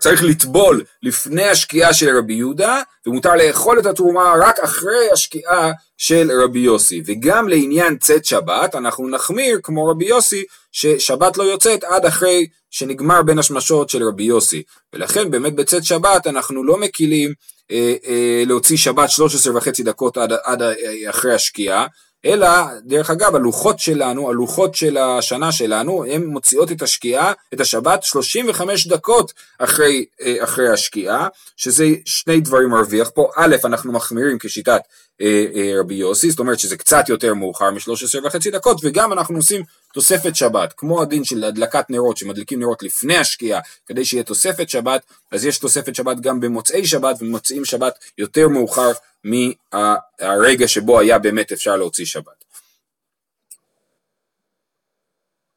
צריך 0.00 0.24
לטבול 0.24 0.84
לפני 1.02 1.44
השקיעה 1.44 1.94
של 1.94 2.18
רבי 2.18 2.34
יהודה, 2.34 2.82
ומותר 3.06 3.34
לאכול 3.34 3.78
את 3.78 3.86
התרומה 3.86 4.34
רק 4.40 4.58
אחרי 4.58 5.10
השקיעה 5.12 5.72
של 5.98 6.30
רבי 6.42 6.58
יוסי. 6.58 7.02
וגם 7.06 7.48
לעניין 7.48 7.98
צאת 7.98 8.24
שבת, 8.24 8.74
אנחנו 8.74 9.08
נחמיר 9.08 9.60
כמו 9.62 9.86
רבי 9.86 10.04
יוסי, 10.04 10.44
ששבת 10.72 11.36
לא 11.36 11.42
יוצאת 11.42 11.84
עד 11.84 12.06
אחרי 12.06 12.46
שנגמר 12.70 13.22
בין 13.22 13.38
השמשות 13.38 13.90
של 13.90 14.02
רבי 14.02 14.24
יוסי. 14.24 14.62
ולכן 14.92 15.30
באמת 15.30 15.54
בצאת 15.54 15.84
שבת 15.84 16.26
אנחנו 16.26 16.64
לא 16.64 16.76
מקילים 16.76 17.32
אה, 17.70 17.94
אה, 18.06 18.42
להוציא 18.46 18.76
שבת 18.76 19.10
13 19.10 19.56
וחצי 19.56 19.82
דקות 19.82 20.16
עד, 20.16 20.32
עד 20.44 20.62
אחרי 21.10 21.34
השקיעה, 21.34 21.86
אלא, 22.26 22.48
דרך 22.84 23.10
אגב, 23.10 23.34
הלוחות 23.34 23.78
שלנו, 23.78 24.30
הלוחות 24.30 24.74
של 24.74 24.96
השנה 24.96 25.52
שלנו, 25.52 26.04
הן 26.04 26.24
מוציאות 26.24 26.72
את 26.72 26.82
השקיעה, 26.82 27.32
את 27.54 27.60
השבת, 27.60 28.02
35 28.02 28.86
דקות 28.86 29.32
אחרי, 29.58 30.04
אה, 30.20 30.44
אחרי 30.44 30.68
השקיעה, 30.68 31.28
שזה 31.56 31.88
שני 32.04 32.40
דברים 32.40 32.68
מרוויח 32.68 33.10
פה. 33.14 33.30
א', 33.36 33.56
אנחנו 33.64 33.92
מחמירים 33.92 34.38
כשיטת 34.40 34.80
אה, 35.20 35.44
אה, 35.54 35.80
רבי 35.80 35.94
יוסי, 35.94 36.30
זאת 36.30 36.38
אומרת 36.38 36.58
שזה 36.58 36.76
קצת 36.76 37.08
יותר 37.08 37.34
מאוחר 37.34 37.70
מ-13 37.70 38.26
וחצי 38.26 38.50
דקות, 38.50 38.80
וגם 38.82 39.12
אנחנו 39.12 39.36
עושים 39.36 39.62
תוספת 39.96 40.36
שבת, 40.36 40.72
כמו 40.76 41.02
הדין 41.02 41.24
של 41.24 41.44
הדלקת 41.44 41.90
נרות, 41.90 42.16
שמדליקים 42.16 42.60
נרות 42.60 42.82
לפני 42.82 43.16
השקיעה, 43.16 43.60
כדי 43.86 44.04
שיהיה 44.04 44.22
תוספת 44.22 44.68
שבת, 44.68 45.02
אז 45.32 45.44
יש 45.44 45.58
תוספת 45.58 45.94
שבת 45.94 46.20
גם 46.20 46.40
במוצאי 46.40 46.86
שבת, 46.86 47.16
ומוצאים 47.20 47.64
שבת 47.64 47.98
יותר 48.18 48.48
מאוחר 48.48 48.92
מהרגע 49.24 50.68
שבו 50.68 51.00
היה 51.00 51.18
באמת 51.18 51.52
אפשר 51.52 51.76
להוציא 51.76 52.04
שבת. 52.04 52.44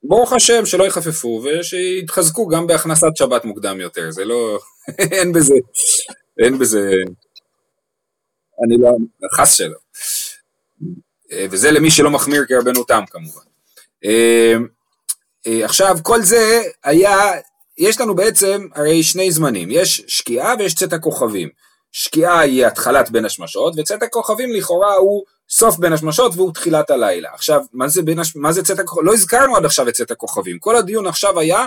ברוך 0.04 0.34
השם 0.34 0.66
שלא 0.66 0.84
יחפפו 0.84 1.44
ושיתחזקו 1.44 2.48
גם 2.48 2.68
בהכנסת 2.68 3.16
שבת 3.16 3.46
מוקדם 3.46 3.80
יותר, 3.80 4.12
זה 4.12 4.26
לא, 4.26 4.60
אין 5.16 5.34
בזה, 5.34 5.56
אין 6.44 6.60
בזה, 6.60 6.92
אני 8.66 8.78
לא, 8.80 8.92
חס 9.38 9.54
שלא. 9.54 9.78
וזה 11.52 11.72
למי 11.72 11.92
שלא 11.92 12.10
מחמיר 12.10 12.46
כרבנו 12.48 12.84
תם 12.84 13.04
כמובן. 13.10 13.49
עכשיו 15.64 15.98
כל 16.04 16.22
זה 16.22 16.62
היה, 16.84 17.18
יש 17.78 18.02
לנו 18.02 18.16
בעצם 18.16 18.68
הרי 18.76 19.04
שני 19.04 19.32
זמנים, 19.32 19.68
יש 19.72 20.04
שקיעה 20.08 20.54
ויש 20.60 20.76
צאת 20.76 20.94
הכוכבים. 20.94 21.50
שקיעה 21.92 22.40
היא 22.40 22.66
התחלת 22.66 23.12
בין 23.12 23.26
השמשות, 23.26 23.74
וצאת 23.78 24.04
הכוכבים 24.04 24.54
לכאורה 24.54 24.96
הוא 24.96 25.24
סוף 25.50 25.78
בין 25.78 25.94
השמשות 25.94 26.32
והוא 26.36 26.54
תחילת 26.54 26.90
הלילה. 26.90 27.30
עכשיו, 27.34 27.62
מה 27.74 27.88
זה, 27.88 28.02
בין 28.02 28.20
הש... 28.20 28.36
מה 28.36 28.52
זה 28.52 28.64
צאת 28.64 28.80
הכוכבים? 28.80 29.06
לא 29.06 29.14
הזכרנו 29.14 29.56
עד 29.56 29.66
עכשיו 29.66 29.90
את 29.90 29.94
צאת 29.94 30.12
הכוכבים. 30.12 30.60
כל 30.60 30.76
הדיון 30.76 31.08
עכשיו 31.08 31.40
היה 31.40 31.66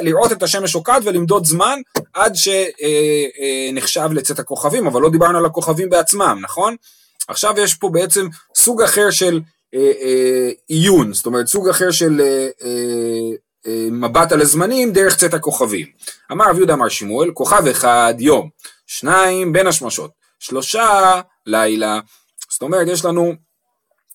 לראות 0.00 0.32
את 0.32 0.42
השמש 0.42 0.72
שוקעת 0.72 1.02
ולמדוד 1.04 1.44
זמן 1.44 1.80
עד 2.14 2.34
שנחשב 2.34 4.00
אה, 4.00 4.06
אה, 4.06 4.14
לצאת 4.14 4.38
הכוכבים, 4.38 4.86
אבל 4.86 5.00
לא 5.00 5.10
דיברנו 5.10 5.38
על 5.38 5.46
הכוכבים 5.46 5.90
בעצמם, 5.90 6.38
נכון? 6.42 6.76
עכשיו 7.28 7.54
יש 7.58 7.74
פה 7.74 7.88
בעצם 7.92 8.26
סוג 8.56 8.82
אחר 8.82 9.10
של 9.10 9.40
אה, 9.74 9.92
אה, 10.00 10.50
עיון, 10.68 11.12
זאת 11.12 11.26
אומרת 11.26 11.46
סוג 11.46 11.68
אחר 11.68 11.90
של 11.90 12.20
אה, 12.20 12.48
אה, 12.64 13.36
אה 13.66 13.88
מבט 13.90 14.32
על 14.32 14.40
הזמנים 14.40 14.92
דרך 14.92 15.16
צאת 15.16 15.34
הכוכבים. 15.34 15.86
אמר 16.32 16.44
רב 16.50 16.56
יהודה 16.56 16.74
אמר 16.74 16.88
שמואל, 16.88 17.30
כוכב 17.30 17.66
אחד 17.66 18.14
יום. 18.18 18.48
שניים 18.90 19.52
בין 19.52 19.66
השמשות, 19.66 20.10
שלושה 20.38 21.20
לילה, 21.46 22.00
זאת 22.50 22.62
אומרת 22.62 22.86
יש 22.88 23.04
לנו, 23.04 23.34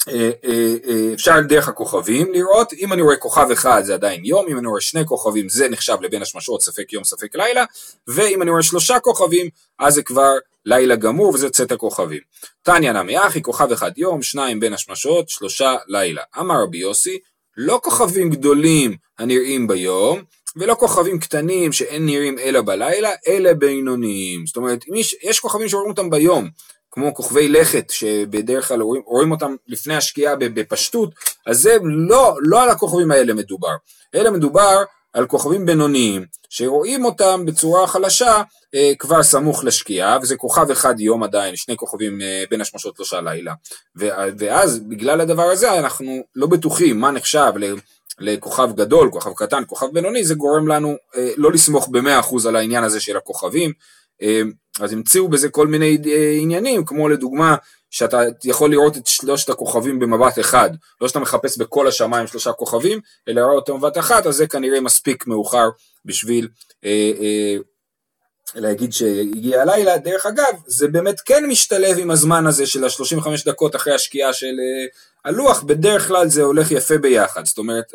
אה, 0.09 0.31
אה, 0.45 0.73
אה, 0.87 1.13
אפשר 1.13 1.41
דרך 1.41 1.67
הכוכבים 1.67 2.33
לראות, 2.33 2.73
אם 2.73 2.93
אני 2.93 3.01
רואה 3.01 3.15
כוכב 3.15 3.51
אחד 3.51 3.81
זה 3.83 3.93
עדיין 3.93 4.25
יום, 4.25 4.45
אם 4.47 4.59
אני 4.59 4.67
רואה 4.67 4.81
שני 4.81 5.05
כוכבים 5.05 5.49
זה 5.49 5.69
נחשב 5.69 5.97
לבין 6.01 6.21
השמשות 6.21 6.61
ספק 6.61 6.93
יום 6.93 7.03
ספק 7.03 7.35
לילה, 7.35 7.65
ואם 8.07 8.41
אני 8.41 8.51
רואה 8.51 8.63
שלושה 8.63 8.99
כוכבים 8.99 9.49
אז 9.79 9.93
זה 9.93 10.03
כבר 10.03 10.31
לילה 10.65 10.95
גמור 10.95 11.33
וזה 11.33 11.49
צאת 11.49 11.71
הכוכבים. 11.71 12.19
תניא 12.63 12.91
נמי 12.91 13.27
אחי 13.27 13.41
כוכב 13.41 13.71
אחד 13.71 13.97
יום, 13.97 14.21
שניים 14.21 14.59
בין 14.59 14.73
השמשות, 14.73 15.29
שלושה 15.29 15.75
לילה. 15.87 16.21
אמר 16.39 16.63
רבי 16.63 16.77
יוסי, 16.77 17.19
לא 17.57 17.79
כוכבים 17.83 18.29
גדולים 18.29 18.95
הנראים 19.19 19.67
ביום, 19.67 20.23
ולא 20.55 20.73
כוכבים 20.73 21.19
קטנים 21.19 21.73
שאין 21.73 22.05
נראים 22.05 22.39
אלא 22.39 22.61
בלילה, 22.61 23.09
אלא 23.27 23.53
בינוניים. 23.53 24.45
זאת 24.47 24.57
אומרת, 24.57 24.79
יש, 24.95 25.15
יש 25.23 25.39
כוכבים 25.39 25.69
שרואים 25.69 25.89
אותם 25.89 26.09
ביום, 26.09 26.49
כמו 26.91 27.13
כוכבי 27.13 27.47
לכת, 27.47 27.89
שבדרך 27.89 28.67
כלל 28.67 28.81
רואים, 28.81 29.01
רואים 29.05 29.31
אותם 29.31 29.55
לפני 29.67 29.95
השקיעה 29.95 30.35
בפשטות, 30.35 31.09
אז 31.45 31.59
זה 31.61 31.77
לא, 31.83 32.35
לא 32.41 32.63
על 32.63 32.69
הכוכבים 32.69 33.11
האלה 33.11 33.33
מדובר, 33.33 33.75
אלא 34.15 34.31
מדובר 34.31 34.83
על 35.15 35.25
כוכבים 35.25 35.65
בינוניים, 35.65 36.25
שרואים 36.49 37.05
אותם 37.05 37.45
בצורה 37.45 37.87
חלשה 37.87 38.41
אה, 38.75 38.91
כבר 38.99 39.23
סמוך 39.23 39.63
לשקיעה, 39.63 40.17
וזה 40.21 40.35
כוכב 40.35 40.71
אחד 40.71 40.99
יום 40.99 41.23
עדיין, 41.23 41.55
שני 41.55 41.77
כוכבים 41.77 42.21
אה, 42.21 42.43
בין 42.49 42.61
השמשות 42.61 42.95
שלושה 42.95 43.21
לילה. 43.21 43.53
ואז 44.37 44.79
בגלל 44.79 45.21
הדבר 45.21 45.43
הזה 45.43 45.79
אנחנו 45.79 46.23
לא 46.35 46.47
בטוחים 46.47 46.99
מה 46.99 47.11
נחשב 47.11 47.51
לכוכב 48.19 48.69
גדול, 48.75 49.11
כוכב 49.11 49.33
קטן, 49.33 49.63
כוכב 49.67 49.87
בינוני, 49.93 50.25
זה 50.25 50.35
גורם 50.35 50.67
לנו 50.67 50.95
אה, 51.15 51.31
לא 51.37 51.51
לסמוך 51.51 51.87
במאה 51.87 52.19
אחוז 52.19 52.45
על 52.45 52.55
העניין 52.55 52.83
הזה 52.83 52.99
של 52.99 53.17
הכוכבים. 53.17 53.71
אה, 54.21 54.41
אז 54.79 54.93
המציאו 54.93 55.27
בזה 55.27 55.49
כל 55.49 55.67
מיני 55.67 55.97
אה, 56.07 56.37
עניינים, 56.41 56.85
כמו 56.85 57.09
לדוגמה 57.09 57.55
שאתה 57.89 58.21
יכול 58.43 58.71
לראות 58.71 58.97
את 58.97 59.07
שלושת 59.07 59.49
הכוכבים 59.49 59.99
במבט 59.99 60.39
אחד, 60.39 60.69
לא 61.01 61.07
שאתה 61.07 61.19
מחפש 61.19 61.57
בכל 61.57 61.87
השמיים 61.87 62.27
שלושה 62.27 62.51
כוכבים, 62.51 62.99
אלא 63.27 63.41
לראות 63.41 63.55
אותם 63.69 63.73
במבט 63.73 63.97
אחת, 63.97 64.25
אז 64.25 64.35
זה 64.35 64.47
כנראה 64.47 64.81
מספיק 64.81 65.27
מאוחר 65.27 65.69
בשביל 66.05 66.47
אה, 66.85 67.11
אה, 67.21 67.57
להגיד 68.55 68.93
שהגיע 68.93 69.61
הלילה. 69.61 69.97
דרך 69.97 70.25
אגב, 70.25 70.53
זה 70.67 70.87
באמת 70.87 71.21
כן 71.25 71.45
משתלב 71.45 71.97
עם 71.99 72.11
הזמן 72.11 72.47
הזה 72.47 72.65
של 72.65 72.83
ה-35 72.83 73.27
דקות 73.45 73.75
אחרי 73.75 73.93
השקיעה 73.93 74.33
של 74.33 74.45
אה, 74.45 74.85
הלוח, 75.25 75.63
בדרך 75.63 76.07
כלל 76.07 76.27
זה 76.27 76.41
הולך 76.41 76.71
יפה 76.71 76.97
ביחד, 76.97 77.45
זאת 77.45 77.57
אומרת, 77.57 77.91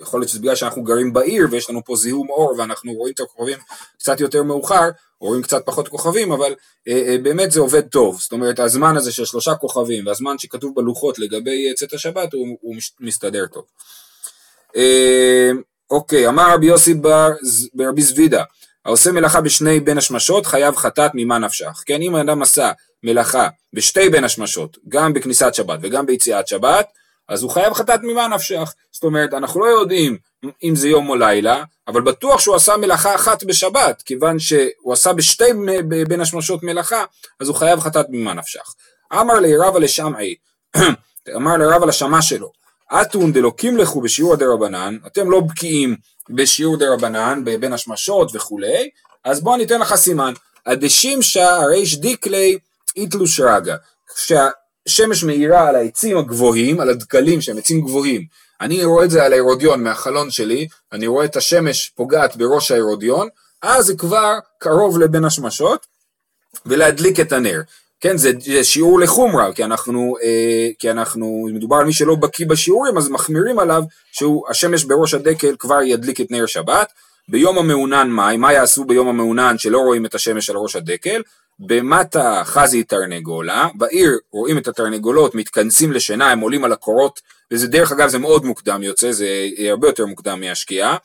יכול 0.00 0.20
להיות 0.20 0.28
שזה 0.28 0.38
בגלל 0.38 0.54
שאנחנו 0.54 0.82
גרים 0.84 1.12
בעיר 1.12 1.46
ויש 1.50 1.70
לנו 1.70 1.84
פה 1.84 1.96
זיהום 1.96 2.30
אור 2.30 2.54
ואנחנו 2.58 2.92
רואים 2.92 3.14
את 3.14 3.20
הכוכבים 3.20 3.58
קצת 3.98 4.20
יותר 4.20 4.42
מאוחר, 4.42 4.90
רואים 5.20 5.42
קצת 5.42 5.62
פחות 5.66 5.88
כוכבים, 5.88 6.32
אבל 6.32 6.54
אה, 6.88 7.02
אה, 7.06 7.18
באמת 7.22 7.50
זה 7.50 7.60
עובד 7.60 7.86
טוב, 7.86 8.20
זאת 8.20 8.32
אומרת 8.32 8.58
הזמן 8.58 8.96
הזה 8.96 9.12
של 9.12 9.24
שלושה 9.24 9.54
כוכבים 9.54 10.06
והזמן 10.06 10.38
שכתוב 10.38 10.74
בלוחות 10.74 11.18
לגבי 11.18 11.74
צאת 11.74 11.92
השבת 11.92 12.32
הוא, 12.32 12.58
הוא 12.60 12.76
מסתדר 13.00 13.46
טוב. 13.46 13.64
אה, 14.76 15.50
אוקיי, 15.90 16.28
אמר 16.28 16.54
רבי 16.54 16.66
יוסי 16.66 16.94
בר, 16.94 17.30
ברבי 17.74 18.02
זבידה, 18.02 18.42
העושה 18.84 19.12
מלאכה 19.12 19.40
בשני 19.40 19.80
בין 19.80 19.98
השמשות 19.98 20.46
חייב 20.46 20.76
חטאת 20.76 21.10
ממה 21.14 21.38
נפשך, 21.38 21.82
כן 21.86 22.02
אם 22.02 22.16
אדם 22.16 22.42
עשה 22.42 22.72
מלאכה 23.02 23.48
בשתי 23.72 24.08
בין 24.08 24.24
השמשות, 24.24 24.78
גם 24.88 25.12
בכניסת 25.12 25.54
שבת 25.54 25.78
וגם 25.82 26.06
ביציאת 26.06 26.48
שבת, 26.48 26.86
אז 27.28 27.42
הוא 27.42 27.50
חייב 27.50 27.72
חטאת 27.72 28.00
ממה 28.02 28.28
נפשך, 28.28 28.74
זאת 28.92 29.04
אומרת 29.04 29.34
אנחנו 29.34 29.60
לא 29.60 29.66
יודעים 29.66 30.18
אם 30.64 30.76
זה 30.76 30.88
יום 30.88 31.08
או 31.08 31.16
לילה, 31.16 31.64
אבל 31.88 32.00
בטוח 32.00 32.40
שהוא 32.40 32.56
עשה 32.56 32.76
מלאכה 32.76 33.14
אחת 33.14 33.44
בשבת, 33.44 34.02
כיוון 34.02 34.38
שהוא 34.38 34.92
עשה 34.92 35.12
בשתי 35.12 35.44
בין 36.08 36.20
השמשות 36.20 36.62
מלאכה, 36.62 37.04
אז 37.40 37.48
הוא 37.48 37.56
חייב 37.56 37.80
חטאת 37.80 38.06
ממה 38.08 38.34
נפשך. 38.34 38.74
אמר 39.12 39.34
לי 39.34 39.56
רבא 39.56 39.78
לשמעי, 39.78 40.34
אמר 41.36 41.56
לרבא 41.56 41.86
לשמה 41.86 42.22
שלו, 42.22 42.52
אתון 42.92 43.32
דלוקים 43.32 43.76
לכו 43.76 44.00
בשיעור 44.00 44.36
דרבנן, 44.36 44.98
אתם 45.06 45.30
לא 45.30 45.40
בקיאים 45.40 45.96
בשיעור 46.30 46.76
דרבנן, 46.76 47.44
בין 47.60 47.72
השמשות 47.72 48.30
וכולי, 48.34 48.90
אז 49.24 49.40
בואו 49.40 49.56
ניתן 49.56 49.80
לך 49.80 49.94
סימן. 49.94 50.32
הדשימשה 50.66 51.58
ריש 51.66 51.98
דיקלי 51.98 52.58
איתלו 52.96 53.26
שרגא. 53.26 53.76
כשהשמש 54.86 55.24
מאירה 55.24 55.68
על 55.68 55.76
העצים 55.76 56.18
הגבוהים, 56.18 56.80
על 56.80 56.90
הדקלים 56.90 57.40
שהם 57.40 57.58
עצים 57.58 57.80
גבוהים, 57.80 58.24
אני 58.60 58.84
רואה 58.84 59.04
את 59.04 59.10
זה 59.10 59.24
על 59.24 59.32
האירודיון 59.32 59.82
מהחלון 59.82 60.30
שלי, 60.30 60.68
אני 60.92 61.06
רואה 61.06 61.24
את 61.24 61.36
השמש 61.36 61.92
פוגעת 61.96 62.36
בראש 62.36 62.70
האירודיון, 62.70 63.28
אז 63.62 63.84
זה 63.86 63.96
כבר 63.96 64.34
קרוב 64.58 64.98
לבין 64.98 65.24
השמשות, 65.24 65.86
ולהדליק 66.66 67.20
את 67.20 67.32
הנר. 67.32 67.60
כן, 68.00 68.16
זה, 68.16 68.32
זה 68.38 68.64
שיעור 68.64 69.00
לחומרה, 69.00 69.52
כי 69.52 69.64
אנחנו, 69.64 70.16
אה, 70.22 70.68
כי 70.78 70.90
אנחנו, 70.90 71.48
מדובר 71.54 71.76
על 71.76 71.84
מי 71.84 71.92
שלא 71.92 72.14
בקיא 72.14 72.46
בשיעורים, 72.46 72.96
אז 72.98 73.08
מחמירים 73.08 73.58
עליו 73.58 73.82
שהשמש 74.12 74.84
בראש 74.84 75.14
הדקל 75.14 75.56
כבר 75.58 75.82
ידליק 75.82 76.20
את 76.20 76.30
נר 76.30 76.46
שבת. 76.46 76.92
ביום 77.28 77.58
המעונן 77.58 78.08
מאי, 78.08 78.36
מה 78.36 78.52
יעשו 78.52 78.84
ביום 78.84 79.08
המעונן 79.08 79.58
שלא 79.58 79.78
רואים 79.78 80.06
את 80.06 80.14
השמש 80.14 80.50
על 80.50 80.56
ראש 80.56 80.76
הדקל? 80.76 81.22
במטה 81.60 82.42
חזי 82.44 82.82
תרנגולה, 82.82 83.68
בעיר 83.74 84.18
רואים 84.32 84.58
את 84.58 84.68
התרנגולות 84.68 85.34
מתכנסים 85.34 85.92
לשינה, 85.92 86.30
הם 86.30 86.40
עולים 86.40 86.64
על 86.64 86.72
הקורות, 86.72 87.20
וזה 87.52 87.68
דרך 87.68 87.92
אגב 87.92 88.08
זה 88.08 88.18
מאוד 88.18 88.44
מוקדם 88.44 88.82
יוצא, 88.82 89.12
זה 89.12 89.28
הרבה 89.70 89.88
יותר 89.88 90.06
מוקדם 90.06 90.40
מהשקיעה. 90.40 90.96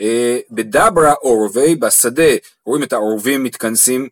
אה, 0.00 0.38
בדברה 0.50 1.12
עורבי, 1.12 1.74
בשדה 1.74 2.32
רואים 2.66 2.82
את 2.82 2.92
העורבים 2.92 3.44
מתכנסים 3.44 4.08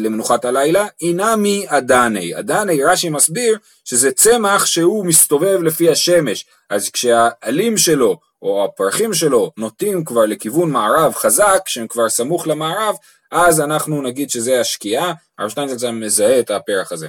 למנוחת 0.00 0.44
הלילה, 0.44 0.86
אינמי 1.00 1.64
אדני. 1.68 2.38
אדני, 2.38 2.84
רש"י 2.84 3.08
מסביר 3.08 3.58
שזה 3.84 4.12
צמח 4.12 4.66
שהוא 4.66 5.06
מסתובב 5.06 5.62
לפי 5.62 5.90
השמש, 5.90 6.46
אז 6.70 6.90
כשהעלים 6.90 7.76
שלו 7.76 8.18
או 8.42 8.64
הפרחים 8.64 9.14
שלו 9.14 9.52
נוטים 9.56 10.04
כבר 10.04 10.26
לכיוון 10.26 10.70
מערב 10.70 11.14
חזק, 11.14 11.60
שהם 11.66 11.86
כבר 11.86 12.08
סמוך 12.08 12.46
למערב, 12.46 12.94
אז 13.34 13.60
אנחנו 13.60 14.02
נגיד 14.02 14.30
שזה 14.30 14.60
השקיעה, 14.60 15.12
הרב 15.38 15.48
שטיינזלץ 15.48 15.84
מזהה 15.92 16.40
את 16.40 16.50
הפרח 16.50 16.92
הזה. 16.92 17.08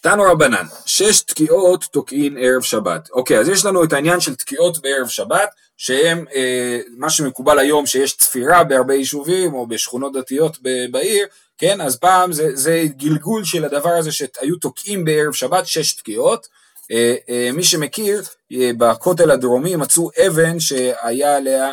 תנו 0.00 0.22
רבנן, 0.22 0.66
שש 0.86 1.20
תקיעות 1.20 1.84
תוקעין 1.84 2.36
ערב 2.40 2.62
שבת. 2.62 3.10
אוקיי, 3.10 3.38
אז 3.38 3.48
יש 3.48 3.64
לנו 3.64 3.84
את 3.84 3.92
העניין 3.92 4.20
של 4.20 4.34
תקיעות 4.34 4.78
בערב 4.78 5.08
שבת, 5.08 5.48
שהם 5.76 6.24
אה, 6.34 6.80
מה 6.96 7.10
שמקובל 7.10 7.58
היום 7.58 7.86
שיש 7.86 8.16
צפירה 8.16 8.64
בהרבה 8.64 8.94
יישובים 8.94 9.54
או 9.54 9.66
בשכונות 9.66 10.12
דתיות 10.12 10.58
בעיר, 10.90 11.26
כן, 11.58 11.80
אז 11.80 11.96
פעם 11.96 12.32
זה, 12.32 12.56
זה 12.56 12.84
גלגול 12.96 13.44
של 13.44 13.64
הדבר 13.64 13.90
הזה 13.90 14.12
שהיו 14.12 14.56
תוקעים 14.60 15.04
בערב 15.04 15.32
שבת 15.32 15.66
שש 15.66 15.92
תקיעות. 15.92 16.46
אה, 16.92 17.14
אה, 17.28 17.50
מי 17.52 17.62
שמכיר, 17.62 18.22
אה, 18.52 18.70
בכותל 18.78 19.30
הדרומי 19.30 19.76
מצאו 19.76 20.10
אבן 20.26 20.60
שהיה 20.60 21.36
עליה 21.36 21.72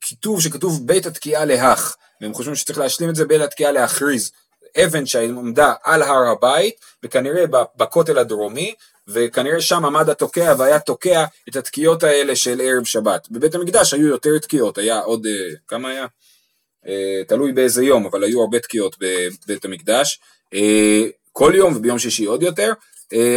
כיתוב 0.00 0.40
שכתוב 0.40 0.86
בית 0.86 1.06
התקיעה 1.06 1.44
להך, 1.44 1.96
והם 2.20 2.34
חושבים 2.34 2.54
שצריך 2.54 2.78
להשלים 2.78 3.10
את 3.10 3.14
זה 3.14 3.24
בית 3.24 3.40
התקיעה 3.40 3.72
להכריז. 3.72 4.30
אבן 4.84 5.06
שעמדה 5.06 5.72
על 5.82 6.02
הר 6.02 6.28
הבית, 6.28 6.74
וכנראה 7.02 7.44
בכותל 7.76 8.18
הדרומי, 8.18 8.74
וכנראה 9.08 9.60
שם 9.60 9.84
עמד 9.84 10.08
התוקע 10.08 10.54
והיה 10.58 10.78
תוקע 10.78 11.24
את 11.48 11.56
התקיעות 11.56 12.02
האלה 12.02 12.36
של 12.36 12.60
ערב 12.64 12.84
שבת. 12.84 13.28
בבית 13.30 13.54
המקדש 13.54 13.94
היו 13.94 14.06
יותר 14.06 14.38
תקיעות, 14.38 14.78
היה 14.78 15.00
עוד, 15.00 15.26
uh, 15.26 15.56
כמה 15.68 15.88
היה? 15.88 16.06
תלוי 17.28 17.52
באיזה 17.52 17.84
יום, 17.84 18.06
אבל 18.06 18.24
היו 18.24 18.40
הרבה 18.40 18.58
תקיעות 18.58 18.96
בבית 19.00 19.64
המקדש. 19.64 20.20
כל 21.32 21.52
יום 21.54 21.76
וביום 21.76 21.98
שישי 21.98 22.24
עוד 22.24 22.42
יותר, 22.42 22.72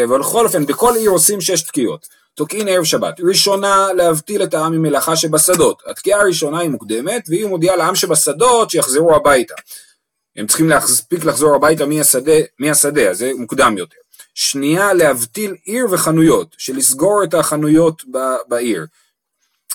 אבל 0.03 0.19
בכל 0.19 0.45
אופן, 0.45 0.65
בכל 0.65 0.93
עיר 0.95 1.09
עושים 1.09 1.41
שש 1.41 1.61
תקיעות. 1.61 2.07
תוקעין 2.37 2.67
ערב 2.67 2.83
שבת. 2.83 3.19
ראשונה, 3.19 3.87
להבטיל 3.93 4.43
את 4.43 4.53
העם 4.53 4.73
ממלאכה 4.73 5.15
שבשדות. 5.15 5.83
התקיעה 5.85 6.21
הראשונה 6.21 6.59
היא 6.59 6.69
מוקדמת, 6.69 7.23
והיא 7.27 7.45
מודיעה 7.45 7.75
לעם 7.75 7.95
שבשדות 7.95 8.69
שיחזרו 8.69 9.15
הביתה. 9.15 9.53
הם 10.35 10.47
צריכים 10.47 10.69
להספיק 10.69 11.25
לחזור 11.25 11.55
הביתה 11.55 11.85
מהשדה, 11.85 12.37
מהשדה, 12.59 13.09
אז 13.09 13.17
זה 13.17 13.31
מוקדם 13.37 13.75
יותר. 13.77 13.97
שנייה, 14.33 14.93
להבטיל 14.93 15.55
עיר 15.63 15.85
וחנויות, 15.91 16.55
שלסגור 16.57 17.23
את 17.23 17.33
החנויות 17.33 18.03
בעיר. 18.47 18.85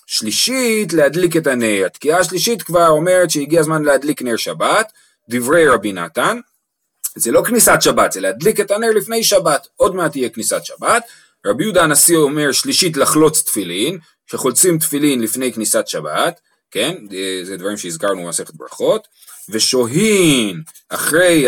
שלישית, 0.06 0.92
להדליק 0.92 1.36
את 1.36 1.46
הנר. 1.46 1.86
התקיעה 1.86 2.20
השלישית 2.20 2.62
כבר 2.62 2.88
אומרת 2.88 3.30
שהגיע 3.30 3.60
הזמן 3.60 3.82
להדליק 3.82 4.22
נר 4.22 4.36
שבת, 4.36 4.92
דברי 5.28 5.68
רבי 5.68 5.92
נתן. 5.92 6.38
זה 7.14 7.30
לא 7.32 7.42
כניסת 7.46 7.78
שבת, 7.80 8.12
זה 8.12 8.20
להדליק 8.20 8.60
את 8.60 8.70
הנר 8.70 8.90
לפני 8.90 9.24
שבת, 9.24 9.66
עוד 9.76 9.94
מעט 9.94 10.10
תהיה 10.10 10.28
כניסת 10.28 10.64
שבת. 10.64 11.02
רבי 11.46 11.64
יהודה 11.64 11.82
הנשיא 11.82 12.16
אומר 12.16 12.52
שלישית 12.52 12.96
לחלוץ 12.96 13.42
תפילין, 13.42 13.98
שחולצים 14.26 14.78
תפילין 14.78 15.20
לפני 15.20 15.52
כניסת 15.52 15.88
שבת, 15.88 16.40
כן, 16.70 16.96
זה 17.42 17.56
דברים 17.56 17.76
שהזכרנו 17.76 18.24
במסכת 18.24 18.54
ברכות. 18.54 19.08
ושוהין 19.48 20.62
אחרי 20.88 21.46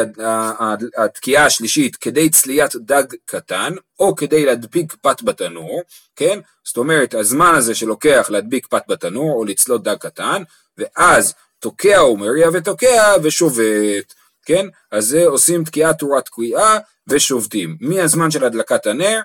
התקיעה 0.97 1.47
השלישית 1.47 1.97
כדי 1.97 2.31
צליית 2.31 2.77
דג 2.77 3.03
קטן, 3.25 3.73
או 4.01 4.17
כדי 4.17 4.45
להדביק 4.45 4.95
פת 5.03 5.23
בתנור, 5.23 5.83
כן? 6.17 6.39
זאת 6.65 6.77
אומרת, 6.77 7.15
הזמן 7.15 7.55
הזה 7.55 7.75
שלוקח 7.75 8.27
להדביק 8.31 8.67
פת 8.67 8.83
בתנור, 8.89 9.33
או 9.33 9.45
לצלות 9.45 9.83
דג 9.83 9.97
קטן, 9.97 10.43
ואז 10.79 11.35
תוקע 11.59 12.05
ומריע 12.05 12.49
ותוקע 12.53 13.15
ושובת, 13.23 14.15
כן? 14.47 14.67
אז 14.93 15.07
זה 15.07 15.27
עושים 15.27 15.65
תקיעה 15.65 15.95
תורת 15.95 16.25
תקיעה 16.25 16.79
ושובתים. 17.07 17.77
מהזמן 17.81 18.31
של 18.31 18.45
הדלקת 18.45 18.87
הנר, 18.87 19.21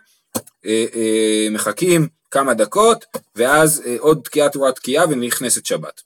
מחכים 1.52 2.08
כמה 2.32 2.54
דקות, 2.54 3.06
ואז 3.36 3.84
אה, 3.86 3.96
עוד 4.00 4.22
תקיעה 4.24 4.50
תורת 4.50 4.76
תקיעה 4.76 5.06
ונכנסת 5.10 5.66
שבת. 5.66 6.02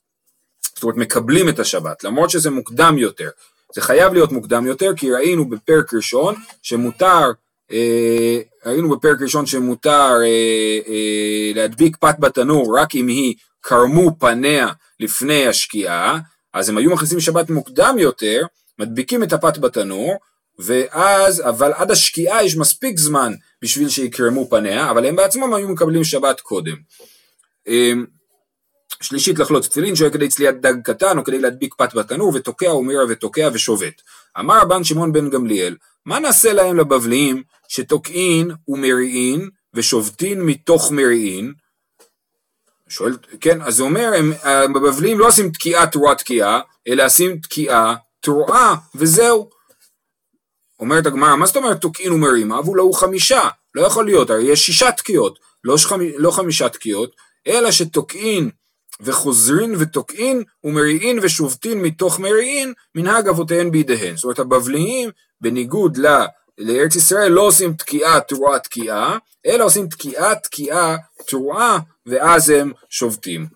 זאת 0.74 0.82
אומרת 0.82 0.96
מקבלים 0.96 1.48
את 1.48 1.58
השבת, 1.58 2.04
למרות 2.04 2.30
שזה 2.30 2.50
מוקדם 2.50 2.98
יותר. 2.98 3.28
זה 3.74 3.80
חייב 3.80 4.12
להיות 4.12 4.32
מוקדם 4.32 4.66
יותר, 4.66 4.90
כי 4.96 5.10
ראינו 5.10 5.48
בפרק 5.48 5.94
ראשון 5.94 6.34
שמותר, 6.62 7.32
אה, 7.72 8.40
ראינו 8.66 8.90
בפרק 8.96 9.22
ראשון 9.22 9.46
שמותר 9.46 10.12
אה, 10.22 10.78
אה, 10.88 11.52
להדביק 11.54 11.96
פת 11.96 12.14
בתנור 12.18 12.78
רק 12.78 12.94
אם 12.94 13.08
היא 13.08 13.34
קרמו 13.60 14.16
פניה 14.18 14.68
לפני 15.00 15.46
השקיעה, 15.46 16.18
אז 16.52 16.68
הם 16.68 16.78
היו 16.78 16.90
מכניסים 16.90 17.20
שבת 17.20 17.50
מוקדם 17.50 17.96
יותר, 17.98 18.42
מדביקים 18.78 19.22
את 19.22 19.32
הפת 19.32 19.58
בתנור, 19.58 20.16
ואז, 20.58 21.42
אבל 21.48 21.72
עד 21.72 21.90
השקיעה 21.90 22.44
יש 22.44 22.56
מספיק 22.56 22.98
זמן 22.98 23.32
בשביל 23.62 23.88
שיקרמו 23.88 24.50
פניה, 24.50 24.90
אבל 24.90 25.06
הם 25.06 25.16
בעצמם 25.16 25.54
היו 25.54 25.68
מקבלים 25.68 26.04
שבת 26.04 26.40
קודם. 26.40 26.76
שלישית 29.02 29.38
לחלוץ 29.38 29.68
תפילין, 29.68 29.96
שוהה 29.96 30.10
כדי 30.10 30.28
צליית 30.28 30.60
דג 30.60 30.74
קטן 30.84 31.18
או 31.18 31.24
כדי 31.24 31.38
להדביק 31.38 31.74
פת 31.74 31.94
בתנור 31.94 32.32
ותוקע 32.34 32.74
ומירה 32.74 33.04
ותוקע 33.08 33.48
ושובת. 33.52 34.02
אמר 34.38 34.60
רבן 34.60 34.84
שמעון 34.84 35.12
בן 35.12 35.30
גמליאל, 35.30 35.76
מה 36.06 36.18
נעשה 36.18 36.52
להם 36.52 36.76
לבבליים 36.76 37.42
שתוקעין 37.68 38.50
ומריעין 38.68 39.50
ושובתין 39.74 40.42
מתוך 40.42 40.92
מריעין? 40.92 41.52
שואל, 42.88 43.16
כן, 43.40 43.62
אז 43.62 43.80
הוא 43.80 43.88
אומר, 43.88 44.12
הם, 44.18 44.32
הבבליים 44.42 45.18
לא 45.18 45.28
עושים 45.28 45.50
תקיעה 45.50 45.86
תרועה 45.86 46.14
תקיעה, 46.14 46.60
אלא 46.88 47.04
עושים 47.04 47.38
תקיעה 47.38 47.94
תרועה 48.20 48.74
וזהו. 48.94 49.50
אומרת 50.84 51.06
הגמרא, 51.06 51.36
מה 51.36 51.46
זאת 51.46 51.56
אומרת 51.56 51.80
תוקעין 51.80 52.12
ומריעין? 52.12 52.52
אבו 52.52 52.74
להו 52.74 52.92
חמישה, 52.92 53.48
לא 53.74 53.86
יכול 53.86 54.04
להיות, 54.04 54.30
הרי 54.30 54.42
יש 54.42 54.66
שישה 54.66 54.92
תקיעות, 54.92 55.38
לא, 55.64 55.78
שחמי, 55.78 56.12
לא 56.16 56.30
חמישה 56.30 56.68
תקיעות, 56.68 57.10
אלא 57.46 57.70
שתוקעין 57.70 58.50
וחוזרין 59.00 59.74
ותוקעין 59.78 60.42
ומריעין 60.64 61.18
ושובתין 61.22 61.82
מתוך 61.82 62.20
מריעין 62.20 62.72
מנהג 62.94 63.28
אבותיהן 63.28 63.70
בידיהן. 63.70 64.16
זאת 64.16 64.24
אומרת 64.24 64.38
הבבליים 64.38 65.10
בניגוד 65.40 65.96
ל... 65.96 66.24
לארץ 66.58 66.96
ישראל 66.96 67.32
לא 67.32 67.40
עושים 67.40 67.72
תקיעה 67.72 68.20
תרועה 68.20 68.58
תקיעה, 68.58 69.18
אלא 69.46 69.64
עושים 69.64 69.88
תקיעה 69.88 70.34
תקיעה 70.34 70.96
תרועה 71.26 71.78
ואז 72.06 72.50
הם 72.50 72.72
שובתים. 72.90 73.46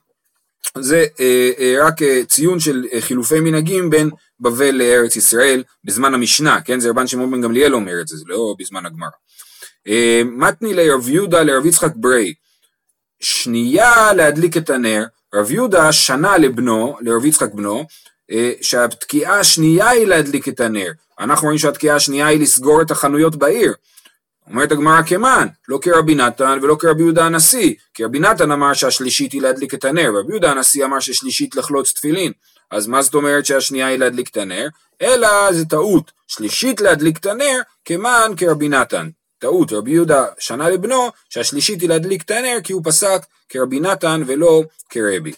זה 0.78 1.04
אה, 1.20 1.50
אה, 1.59 1.74
רק 1.87 2.02
אה, 2.02 2.22
ציון 2.28 2.61
של 2.61 2.85
אה, 2.92 3.00
חילופי 3.00 3.40
מנהגים 3.40 3.90
בין 3.90 4.11
בבל 4.40 4.74
לארץ 4.74 5.16
ישראל 5.16 5.62
בזמן 5.85 6.14
המשנה, 6.14 6.61
כן? 6.61 6.81
זה 6.81 6.90
רבן 6.90 7.07
שמעון 7.07 7.31
בן 7.31 7.40
גמליאל 7.40 7.74
אומר 7.74 8.00
את 8.00 8.09
זה, 8.09 8.16
זה 8.16 8.24
לא 8.26 8.54
בזמן 8.59 8.87
הגמרא. 8.87 9.09
אה, 9.88 10.22
מתני 10.24 10.74
לרב 10.74 11.09
יהודה 11.09 11.42
לרב 11.42 11.66
יצחק 11.66 11.92
ברי, 11.96 12.35
שנייה 13.20 14.12
להדליק 14.12 14.57
את 14.57 14.70
הנר, 14.70 15.04
רב 15.35 15.50
יהודה 15.50 15.92
שנה 15.92 16.38
לבנו, 16.38 16.96
לרב 17.00 17.24
יצחק 17.24 17.54
בנו, 17.54 17.85
אה, 18.31 18.52
שהתקיעה 18.61 19.40
השנייה 19.40 19.88
היא 19.88 20.07
להדליק 20.07 20.48
את 20.48 20.61
הנר. 20.61 20.90
אנחנו 21.20 21.44
רואים 21.44 21.59
שהתקיעה 21.59 21.96
השנייה 21.96 22.26
היא 22.26 22.40
לסגור 22.40 22.83
את 22.83 22.90
החנויות 22.90 23.37
בעיר. 23.37 23.74
אומרת 24.50 24.72
הגמרא 24.72 25.02
כמן, 25.02 25.46
לא 25.68 25.78
כרבי 25.82 26.14
נתן 26.14 26.58
ולא 26.62 26.76
כרבי 26.78 27.02
יהודה 27.02 27.24
הנשיא, 27.24 27.74
כי 27.94 28.04
רבי 28.04 28.18
נתן 28.18 28.50
אמר 28.50 28.74
שהשלישית 28.74 29.32
היא 29.32 29.42
להדליק 29.42 29.74
את 29.74 29.84
הנר, 29.84 30.11
ורבי 30.14 30.32
יהודה 30.32 30.50
הנשיא 30.50 30.84
אמר 30.84 31.00
ששלישית 31.00 31.56
לחלוץ 31.56 31.92
תפילין. 31.92 32.32
אז 32.70 32.87
מה 32.87 33.02
זאת 33.02 33.14
אומרת 33.14 33.46
שהשנייה 33.46 33.87
היא 33.87 33.98
להדליק 33.98 34.28
את 34.28 34.37
הנר? 34.37 34.68
אלא 35.02 35.52
זה 35.52 35.64
טעות, 35.64 36.12
שלישית 36.26 36.80
להדליק 36.80 37.18
את 37.18 37.26
הנר 37.26 37.61
כמן 37.84 38.32
כרבי 38.37 38.68
נתן. 38.68 39.08
טעות, 39.38 39.72
רבי 39.72 39.90
יהודה 39.90 40.24
שנה 40.38 40.68
לבנו 40.68 41.08
שהשלישית 41.28 41.80
היא 41.80 41.88
להדליק 41.88 42.22
את 42.22 42.30
הנר 42.30 42.58
כי 42.64 42.72
הוא 42.72 42.82
פסק 42.84 43.20
כרבי 43.48 43.80
נתן 43.80 44.22
ולא 44.26 44.62
כרבי. 44.90 45.32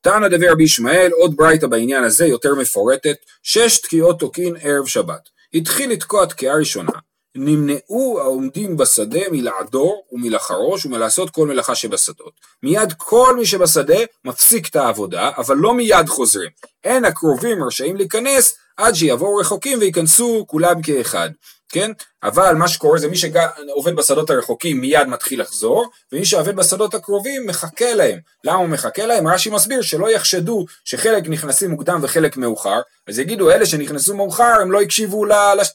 תנא 0.00 0.28
דבר 0.28 0.46
רבי 0.50 0.64
ישמעאל, 0.64 1.10
עוד 1.12 1.36
ברייתא 1.36 1.66
בעניין 1.66 2.04
הזה 2.04 2.26
יותר 2.26 2.54
מפורטת, 2.54 3.16
שש 3.42 3.80
תקיעות 3.80 4.18
תוקין 4.18 4.56
ערב 4.62 4.86
שבת. 4.86 5.28
התחיל 5.54 5.90
לתקוע 5.90 6.26
תקיעה 6.26 6.56
ראשונה, 6.56 6.92
נמנעו 7.34 8.20
העומדים 8.20 8.76
בשדה 8.76 9.20
מלעדור 9.30 10.04
ומלחרוש 10.12 10.86
ומלעשות 10.86 11.30
כל 11.30 11.46
מלאכה 11.46 11.74
שבשדות. 11.74 12.32
מיד 12.62 12.92
כל 12.96 13.36
מי 13.36 13.46
שבשדה 13.46 13.98
מפסיק 14.24 14.68
את 14.68 14.76
העבודה, 14.76 15.30
אבל 15.36 15.56
לא 15.56 15.74
מיד 15.74 16.08
חוזרים. 16.08 16.50
אין 16.84 17.04
הקרובים 17.04 17.64
רשאים 17.64 17.96
להיכנס 17.96 18.54
עד 18.76 18.94
שיבואו 18.94 19.36
רחוקים 19.36 19.78
וייכנסו 19.78 20.44
כולם 20.48 20.82
כאחד. 20.82 21.30
כן? 21.72 21.92
אבל 22.22 22.54
מה 22.54 22.68
שקורה 22.68 22.98
זה 22.98 23.08
מי 23.08 23.16
שעובד 23.16 23.96
בשדות 23.96 24.30
הרחוקים 24.30 24.80
מיד 24.80 25.08
מתחיל 25.08 25.40
לחזור, 25.40 25.90
ומי 26.12 26.24
שעובד 26.24 26.56
בשדות 26.56 26.94
הקרובים 26.94 27.46
מחכה 27.46 27.94
להם. 27.94 28.18
למה 28.44 28.56
הוא 28.56 28.68
מחכה 28.68 29.06
להם? 29.06 29.26
רש"י 29.26 29.50
מסביר 29.50 29.82
שלא 29.82 30.10
יחשדו 30.10 30.66
שחלק 30.84 31.28
נכנסים 31.28 31.70
מוקדם 31.70 32.00
וחלק 32.02 32.36
מאוחר, 32.36 32.80
אז 33.08 33.18
יגידו 33.18 33.50
אלה 33.50 33.66
שנכנסו 33.66 34.16
מאוחר 34.16 34.60
הם 34.60 34.72
לא 34.72 34.80
הקשיבו 34.80 35.24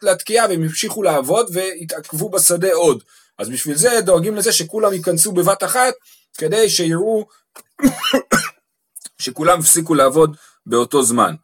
לתקיעה 0.01 0.47
והם 0.49 0.63
המשיכו 0.63 1.03
לעבוד 1.03 1.49
והתעכבו 1.53 2.29
בשדה 2.29 2.73
עוד. 2.73 3.03
אז 3.37 3.49
בשביל 3.49 3.75
זה 3.75 4.01
דואגים 4.01 4.35
לזה 4.35 4.51
שכולם 4.51 4.93
ייכנסו 4.93 5.31
בבת 5.31 5.63
אחת, 5.63 5.93
כדי 6.37 6.69
שיראו 6.69 7.25
שכולם 9.21 9.59
הפסיקו 9.59 9.95
לעבוד 9.95 10.35
באותו 10.65 11.03
זמן. 11.03 11.35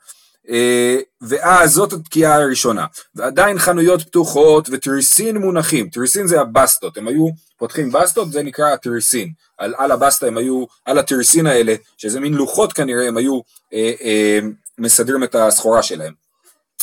אה, 0.52 0.98
ואז 1.22 1.72
זאת 1.74 1.94
התקיעה 1.94 2.36
הראשונה, 2.36 2.86
ועדיין 3.16 3.60
חנויות 3.60 4.02
פתוחות 4.02 4.70
ותריסין 4.72 5.38
מונחים, 5.38 5.90
תריסין 5.90 6.28
זה 6.28 6.42
הבסטות, 6.42 6.98
הם 6.98 7.08
היו 7.08 7.28
פותחים 7.58 7.92
בסטות, 7.92 8.32
זה 8.32 8.44
נקרא 8.44 8.74
התריסין, 8.74 9.32
על, 9.58 9.74
על 9.78 9.92
הבסטה 9.92 10.28
הם 10.28 10.38
היו, 10.38 10.66
על 10.86 11.00
התריסין 11.00 11.48
האלה, 11.48 11.76
שזה 11.98 12.20
מין 12.20 12.34
לוחות 12.34 12.74
כנראה, 12.74 13.08
הם 13.08 13.18
היו 13.18 13.40
אה, 13.74 13.92
אה, 14.02 14.40
מסדרים 14.78 15.24
את 15.24 15.36
הסחורה 15.36 15.84
שלהם. 15.84 16.14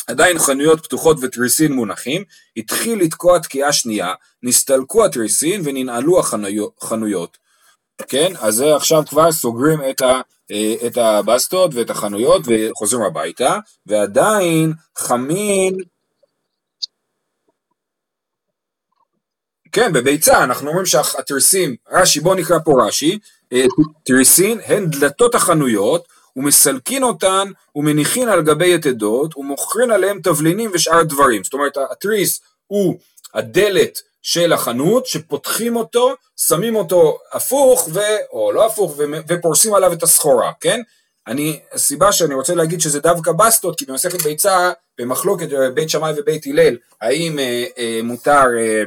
עדיין 0.06 0.38
חנויות 0.38 0.84
פתוחות 0.84 1.16
ותריסין 1.20 1.72
מונחים, 1.72 2.24
התחיל 2.56 3.00
לתקוע 3.00 3.38
תקיעה 3.38 3.72
שנייה, 3.72 4.14
נסתלקו 4.42 5.04
התריסין 5.04 5.60
וננעלו 5.64 6.20
החנויות. 6.20 7.38
כן? 8.08 8.32
אז 8.40 8.54
זה 8.54 8.76
עכשיו 8.76 9.02
כבר 9.06 9.32
סוגרים 9.32 9.80
את, 9.90 10.02
ה, 10.02 10.20
את 10.86 10.96
הבסטות 10.96 11.74
ואת 11.74 11.90
החנויות 11.90 12.42
וחוזרים 12.46 13.02
הביתה, 13.02 13.58
ועדיין 13.86 14.72
חמין... 14.98 15.76
כן, 19.72 19.92
בביצה, 19.92 20.44
אנחנו 20.44 20.68
אומרים 20.68 20.86
שהתריסים, 20.86 21.76
רש"י, 21.90 22.20
בואו 22.20 22.34
נקרא 22.34 22.58
פה 22.64 22.86
רש"י, 22.86 23.18
אה, 23.52 23.64
תריסין 24.04 24.60
הן 24.66 24.90
דלתות 24.90 25.34
החנויות, 25.34 26.08
ומסלקין 26.36 27.02
אותן 27.02 27.50
ומניחין 27.74 28.28
על 28.28 28.42
גבי 28.42 28.74
יתדות 28.74 29.36
ומוכרין 29.36 29.90
עליהם 29.90 30.20
תבלינים 30.22 30.70
ושאר 30.74 31.02
דברים. 31.02 31.44
זאת 31.44 31.52
אומרת, 31.52 31.76
התריס 31.90 32.40
הוא 32.66 32.98
הדלת 33.34 33.98
של 34.22 34.52
החנות 34.52 35.06
שפותחים 35.06 35.76
אותו, 35.76 36.14
שמים 36.36 36.76
אותו 36.76 37.18
הפוך 37.32 37.88
ו... 37.92 38.00
או 38.32 38.52
לא 38.52 38.66
הפוך 38.66 38.94
ו... 38.98 39.02
ופורסים 39.28 39.74
עליו 39.74 39.92
את 39.92 40.02
הסחורה, 40.02 40.52
כן? 40.60 40.80
אני, 41.26 41.60
הסיבה 41.72 42.12
שאני 42.12 42.34
רוצה 42.34 42.54
להגיד 42.54 42.80
שזה 42.80 43.00
דווקא 43.00 43.32
בסטות, 43.32 43.78
כי 43.78 43.84
במסכת 43.84 44.22
ביצה, 44.22 44.70
במחלוקת 44.98 45.48
בית 45.74 45.90
שמאי 45.90 46.12
ובית 46.16 46.46
הלל, 46.46 46.76
האם 47.00 47.38
אה, 47.38 47.64
אה, 47.78 48.00
מותר 48.02 48.44
אה, 48.58 48.82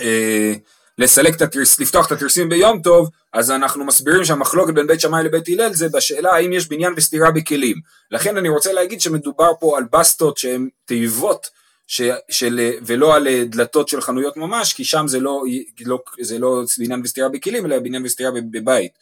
אה, 0.00 0.52
לסלק 0.98 1.36
את 1.36 1.42
התרס, 1.42 1.80
לפתוח 1.80 2.06
את 2.06 2.12
התרסים 2.12 2.48
ביום 2.48 2.82
טוב, 2.82 3.08
אז 3.32 3.50
אנחנו 3.50 3.84
מסבירים 3.84 4.24
שהמחלוקת 4.24 4.74
בין 4.74 4.86
בית 4.86 5.00
שמאי 5.00 5.24
לבית 5.24 5.48
הלל 5.48 5.72
זה 5.72 5.88
בשאלה 5.88 6.32
האם 6.32 6.52
יש 6.52 6.68
בניין 6.68 6.92
וסתירה 6.96 7.30
בכלים. 7.30 7.76
לכן 8.10 8.36
אני 8.36 8.48
רוצה 8.48 8.72
להגיד 8.72 9.00
שמדובר 9.00 9.50
פה 9.60 9.78
על 9.78 9.84
בסטות 9.92 10.38
שהן 10.38 10.68
תיבות 10.84 11.46
ש, 11.86 12.02
של, 12.30 12.70
ולא 12.82 13.16
על 13.16 13.28
אה, 13.28 13.44
דלתות 13.44 13.88
של 13.88 14.00
חנויות 14.00 14.36
ממש, 14.36 14.72
כי 14.72 14.84
שם 14.84 15.04
זה 15.08 15.20
לא, 15.20 15.42
לא, 15.86 16.02
זה 16.20 16.38
לא 16.38 16.62
בניין 16.78 17.00
וסתירה 17.04 17.28
בכלים, 17.28 17.66
אלא 17.66 17.78
בניין 17.78 18.04
וסתירה 18.04 18.30
בבית. 18.50 18.92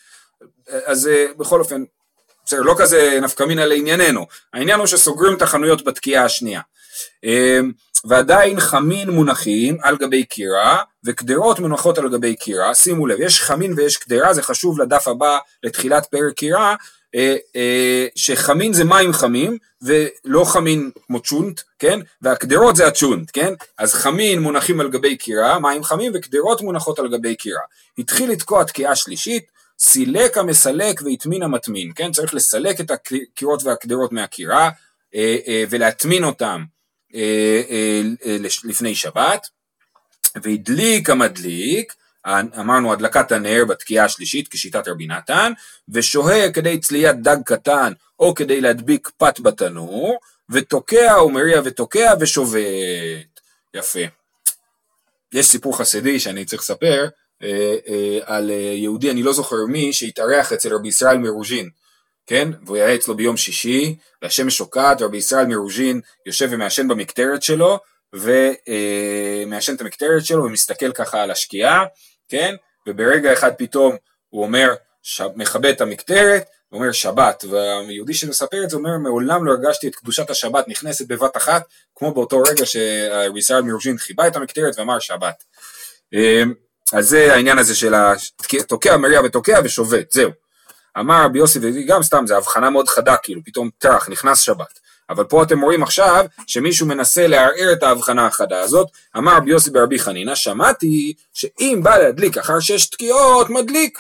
אז 0.69 1.09
אה, 1.09 1.27
בכל 1.37 1.61
אופן, 1.61 1.85
בסדר, 2.47 2.61
לא 2.61 2.75
כזה 2.79 3.19
נפקא 3.23 3.45
מינה 3.45 3.67
לענייננו, 3.67 4.27
העניין 4.53 4.79
הוא 4.79 4.87
שסוגרים 4.87 5.37
את 5.37 5.43
החנויות 5.43 5.85
בתקיעה 5.85 6.25
השנייה. 6.25 6.61
אמ, 7.25 7.73
ועדיין 8.05 8.61
חמין 8.61 9.11
מונחים 9.11 9.77
על 9.83 9.97
גבי 9.97 10.25
קירה, 10.25 10.83
וקדרות 11.05 11.61
מונחות 11.61 11.99
על 11.99 12.09
גבי 12.09 12.37
קירה, 12.37 12.75
שימו 12.75 13.07
לב, 13.07 13.21
יש 13.21 13.41
חמין 13.41 13.75
ויש 13.77 13.97
קדרה, 13.97 14.35
זה 14.35 14.43
חשוב 14.43 14.81
לדף 14.81 15.09
הבא 15.09 15.39
לתחילת 15.63 16.07
פרק 16.07 16.35
קירה, 16.35 16.69
אה, 16.69 16.73
אה, 16.73 16.77
שחמין 18.15 18.73
זה 18.73 18.85
מים 18.85 19.13
חמים 19.13 19.59
ולא 19.83 20.45
חמין 20.45 20.91
כמו 21.07 21.21
צ'ונט, 21.21 21.61
כן? 21.79 22.01
והקדרות 22.23 22.77
זה 22.77 22.87
הצ'ונט, 22.87 23.31
כן? 23.33 23.55
אז 23.79 23.95
חמין 23.95 24.39
מונחים 24.39 24.81
על 24.81 24.91
גבי 24.91 25.17
קירה, 25.17 25.59
מים 25.59 25.85
חמים 25.85 26.13
וקדרות 26.15 26.61
מונחות 26.61 26.99
על 26.99 27.09
גבי 27.09 27.37
קירה. 27.37 27.61
התחיל 27.99 28.31
לתקוע 28.31 28.65
תקיעה 28.65 28.97
שלישית, 28.97 29.45
סילק 29.79 30.39
המסלק 30.39 31.03
והטמין 31.05 31.43
המטמין, 31.43 31.93
כן? 31.95 32.13
צריך 32.13 32.35
לסלק 32.35 32.81
את 32.81 32.91
הקירות 32.91 33.63
והקדרות 33.65 34.13
מהקירה 34.13 34.71
אה, 35.15 35.65
ולהטמין 35.71 36.25
אותם 36.25 36.65
לפני 38.65 38.95
שבת, 38.95 39.47
והדליק 40.43 41.11
המדליק 41.11 41.95
אמרנו 42.27 42.93
הדלקת 42.93 43.33
הנר 43.33 43.65
בתקיעה 43.69 44.05
השלישית 44.05 44.49
כשיטת 44.49 44.89
רבי 44.89 45.07
נתן, 45.07 45.53
ושוהה 45.89 46.53
כדי 46.53 46.81
צליית 46.81 47.23
דג 47.23 47.37
קטן 47.45 47.93
או 48.19 48.35
כדי 48.35 48.61
להדביק 48.61 49.11
פת 49.17 49.41
בתנור, 49.41 50.19
ותוקע 50.51 51.23
ומריע 51.23 51.61
ותוקע 51.65 52.15
ושובת. 52.21 52.61
יפה. 53.75 54.01
יש 55.33 55.47
סיפור 55.47 55.79
חסידי 55.79 56.21
שאני 56.21 56.45
צריך 56.45 56.63
לספר 56.63 57.09
אה, 57.43 57.77
אה, 57.89 58.19
על 58.25 58.51
אה, 58.51 58.57
יהודי, 58.57 59.11
אני 59.11 59.23
לא 59.23 59.33
זוכר 59.33 59.67
מי, 59.69 59.93
שהתארח 59.93 60.53
אצל 60.53 60.75
רבי 60.75 60.89
ישראל 60.89 61.19
מרוז'ין, 61.19 61.71
כן? 62.27 62.49
והוא 62.67 62.77
היה 62.77 62.95
אצלו 62.95 63.17
ביום 63.17 63.37
שישי, 63.37 63.97
והשמש 64.23 64.57
שוקעת, 64.57 65.03
רבי 65.03 65.17
ישראל 65.17 65.47
מרוז'ין 65.47 66.01
יושב 66.27 66.49
ומעשן 66.51 66.89
במקטרת 66.89 67.43
שלו, 67.43 67.79
ומעשן 68.13 69.75
את 69.75 69.81
המקטרת 69.81 70.25
שלו 70.25 70.45
ומסתכל 70.45 70.93
ככה 70.93 71.23
על 71.23 71.31
השקיעה, 71.31 71.85
כן? 72.33 72.55
וברגע 72.89 73.33
אחד 73.33 73.53
פתאום 73.59 73.97
הוא 74.29 74.43
אומר, 74.43 74.75
ש... 75.03 75.23
מכבה 75.37 75.71
את 75.71 75.81
המקטרת, 75.81 76.45
הוא 76.69 76.81
אומר 76.81 76.93
שבת, 76.93 77.45
והיהודי 77.51 78.15
שמספר 78.15 78.65
את 78.65 78.71
זה 78.71 78.77
אומר 78.77 78.99
מעולם 78.99 79.45
לא 79.45 79.53
הרגשתי 79.53 79.89
את 79.89 79.95
קדושת 79.95 80.31
השבת 80.31 80.69
נכנסת 80.69 81.07
בבת 81.09 81.37
אחת, 81.37 81.63
כמו 81.95 82.15
באותו 82.15 82.43
רגע 82.43 82.67
שריסאל 82.67 83.61
מירושין 83.61 83.99
חיבה 83.99 84.27
את 84.27 84.37
המקטרת 84.37 84.79
ואמר 84.79 84.99
שבת. 84.99 85.45
אמ, 86.13 86.53
אז 86.93 87.09
זה 87.09 87.35
העניין 87.35 87.59
הזה 87.59 87.75
של 87.75 87.95
התוקע 88.61 88.97
מריע 88.97 89.21
ותוקע 89.21 89.61
ושובת, 89.65 90.13
זהו. 90.13 90.31
אמר 90.99 91.25
רבי 91.25 91.39
יוסי, 91.39 91.59
וגם 91.63 92.03
סתם, 92.03 92.25
זו 92.27 92.37
הבחנה 92.37 92.71
מאוד 92.71 92.89
חדה, 92.89 93.17
כאילו, 93.17 93.41
פתאום 93.45 93.71
טראח, 93.79 94.09
נכנס 94.09 94.41
שבת. 94.41 94.81
אבל 95.11 95.25
פה 95.25 95.43
אתם 95.43 95.61
רואים 95.61 95.83
עכשיו 95.83 96.25
שמישהו 96.47 96.87
מנסה 96.87 97.27
לערער 97.27 97.73
את 97.73 97.83
ההבחנה 97.83 98.27
החדה 98.27 98.61
הזאת. 98.61 98.89
אמר 99.17 99.37
רבי 99.37 99.51
יוסי 99.51 99.71
ברבי 99.71 99.99
חנינא, 99.99 100.35
שמעתי 100.35 101.15
שאם 101.33 101.81
בא 101.83 101.99
להדליק 101.99 102.39
אחר 102.39 102.61
שש 102.61 102.87
תקיעות, 102.87 103.51
מדליק. 103.51 103.99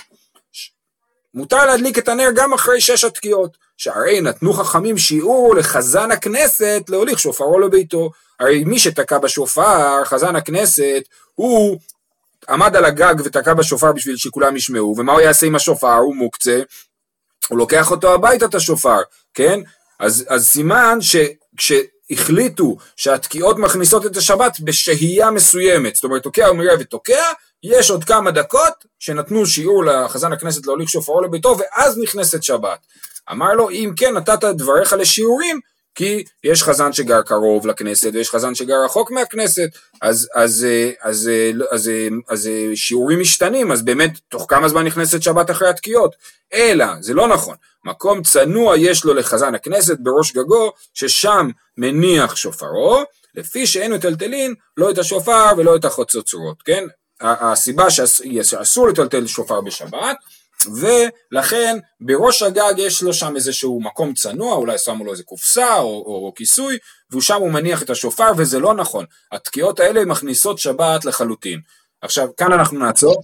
מותר 1.35 1.67
להדליק 1.67 1.99
את 1.99 2.09
הנר 2.09 2.29
גם 2.35 2.53
אחרי 2.53 2.81
שש 2.81 3.05
התקיעות. 3.05 3.62
שהרי 3.83 4.21
נתנו 4.21 4.53
חכמים 4.53 4.99
שיעור 4.99 5.55
לחזן 5.55 6.11
הכנסת 6.11 6.83
להוליך 6.88 7.19
שופרו 7.19 7.59
לביתו. 7.59 8.11
הרי 8.41 8.65
מי 8.65 8.79
שתקע 8.79 9.19
בשופר, 9.19 10.05
חזן 10.05 10.37
הכנסת, 10.37 11.03
הוא 11.35 11.79
עמד 12.49 12.77
על 12.77 12.85
הגג 12.85 13.15
ותקע 13.25 13.55
בשופר 13.55 13.93
בשביל 13.93 14.17
שכולם 14.17 14.57
ישמעו, 14.57 14.95
ומה 14.99 15.12
הוא 15.12 15.21
יעשה 15.21 15.47
עם 15.47 15.55
השופר? 15.55 15.95
הוא 15.95 16.17
מוקצה, 16.17 16.61
הוא 17.49 17.59
לוקח 17.59 17.91
אותו 17.91 18.15
הביתה 18.15 18.45
את 18.45 18.55
השופר, 18.55 18.99
כן? 19.35 19.61
אז, 20.03 20.25
אז 20.29 20.47
סימן 20.47 20.99
שכשהחליטו 21.01 22.77
שהתקיעות 22.97 23.59
מכניסות 23.59 24.07
את 24.07 24.17
השבת 24.17 24.61
בשהייה 24.61 25.31
מסוימת, 25.31 25.95
זאת 25.95 26.05
אומרת 26.05 26.23
תוקע 26.23 26.51
ומריע 26.51 26.73
ותוקע, 26.81 27.25
יש 27.62 27.91
עוד 27.91 28.05
כמה 28.05 28.31
דקות 28.31 28.73
שנתנו 28.99 29.47
שיעור 29.47 29.85
לחזן 29.85 30.33
הכנסת 30.33 30.67
להוליך 30.67 30.88
שופרו 30.88 31.23
לביתו 31.23 31.57
ואז 31.59 31.99
נכנסת 31.99 32.43
שבת. 32.43 32.79
אמר 33.33 33.53
לו 33.53 33.71
אם 33.71 33.93
כן 33.97 34.15
נתת 34.17 34.45
דבריך 34.45 34.93
לשיעורים 34.93 35.61
כי 35.95 36.25
יש 36.45 36.62
חזן 36.62 36.93
שגר 36.93 37.23
קרוב 37.23 37.67
לכנסת 37.67 38.11
ויש 38.12 38.31
חזן 38.31 38.55
שגר 38.55 38.85
רחוק 38.85 39.11
מהכנסת, 39.11 39.69
אז, 40.03 40.29
אז, 40.35 40.67
אז, 41.03 41.31
אז, 41.71 41.91
אז, 41.91 41.91
אז 42.29 42.51
שיעורים 42.75 43.21
משתנים, 43.21 43.73
אז 43.73 43.83
באמת 43.83 44.11
תוך 44.29 44.47
כמה 44.49 44.69
זמן 44.69 44.87
נכנסת 44.87 45.23
שבת 45.23 45.51
אחרי 45.51 45.69
התקיעות? 45.69 46.15
אלא, 46.53 46.87
זה 47.01 47.15
לא 47.15 47.29
נכון, 47.29 47.57
מקום 47.85 48.23
צנוע 48.23 48.77
יש 48.79 49.05
לו 49.05 49.14
לחזן 49.14 49.55
הכנסת 49.55 49.97
בראש 50.01 50.33
גגו, 50.33 50.73
ששם 50.95 51.51
מניח 51.77 52.37
שופרו, 52.37 53.03
לפי 53.35 53.66
שאין 53.66 53.92
מטלטלין 53.92 54.55
לא 54.77 54.90
את 54.90 54.99
השופר 54.99 55.47
ולא 55.57 55.77
את 55.77 55.85
החוצוצרות, 55.85 56.62
כן? 56.62 56.85
הסיבה 57.21 57.90
שאסור 57.90 58.88
לטלטל 58.88 59.27
שופר 59.27 59.61
בשבת, 59.61 60.16
ולכן 60.81 61.79
בראש 62.01 62.42
הגג 62.42 62.75
יש 62.77 63.03
לו 63.03 63.14
שם 63.14 63.37
איזשהו 63.37 63.81
מקום 63.81 64.14
צנוע, 64.14 64.55
אולי 64.55 64.79
שמו 64.79 65.05
לו 65.05 65.12
איזה 65.12 65.23
קופסה 65.23 65.77
או, 65.79 66.05
או, 66.07 66.27
או 66.27 66.33
כיסוי, 66.37 66.79
ושם 67.12 67.35
הוא 67.35 67.51
מניח 67.51 67.83
את 67.83 67.90
השופר 67.90 68.33
וזה 68.37 68.59
לא 68.59 68.75
נכון. 68.75 69.05
התקיעות 69.33 69.81
האלה 69.81 70.05
מכניסות 70.05 70.59
שבת 70.59 71.05
לחלוטין. 71.05 71.61
עכשיו, 72.03 72.29
כאן 72.37 72.53
אנחנו 72.53 72.79
נעצור. 72.79 73.23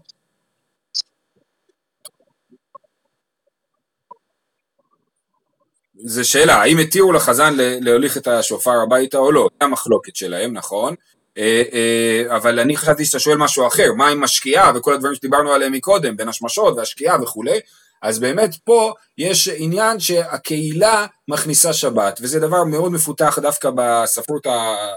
זה 6.05 6.25
שאלה, 6.25 6.55
האם 6.55 6.79
התירו 6.79 7.13
לחזן 7.13 7.55
להוליך 7.57 8.17
את 8.17 8.27
השופר 8.27 8.81
הביתה 8.83 9.19
או 9.19 9.33
לא, 9.33 9.49
זה 9.61 9.67
המחלוקת 9.67 10.17
שלהם, 10.17 10.53
נכון? 10.53 10.95
אה, 11.39 11.63
אה, 11.73 12.37
אבל 12.37 12.61
אני 12.61 12.77
חשבתי 12.77 13.05
שאתה 13.05 13.19
שואל 13.19 13.37
משהו 13.37 13.67
אחר, 13.67 13.93
מה 13.97 14.09
עם 14.09 14.25
השקיעה 14.25 14.73
וכל 14.75 14.95
הדברים 14.95 15.15
שדיברנו 15.15 15.53
עליהם 15.53 15.73
מקודם, 15.73 16.17
בין 16.17 16.29
השמשות 16.29 16.77
והשקיעה 16.77 17.23
וכולי, 17.23 17.61
אז 18.03 18.19
באמת 18.19 18.55
פה 18.65 18.93
יש 19.19 19.49
עניין 19.49 20.01
שהקהילה 20.01 21.07
מכניסה 21.29 21.73
שבת, 21.73 22.19
וזה 22.23 22.41
דבר 22.41 22.65
מאוד 22.65 22.93
מפותח 22.93 23.39
דווקא 23.43 23.71
בספרות 23.75 24.47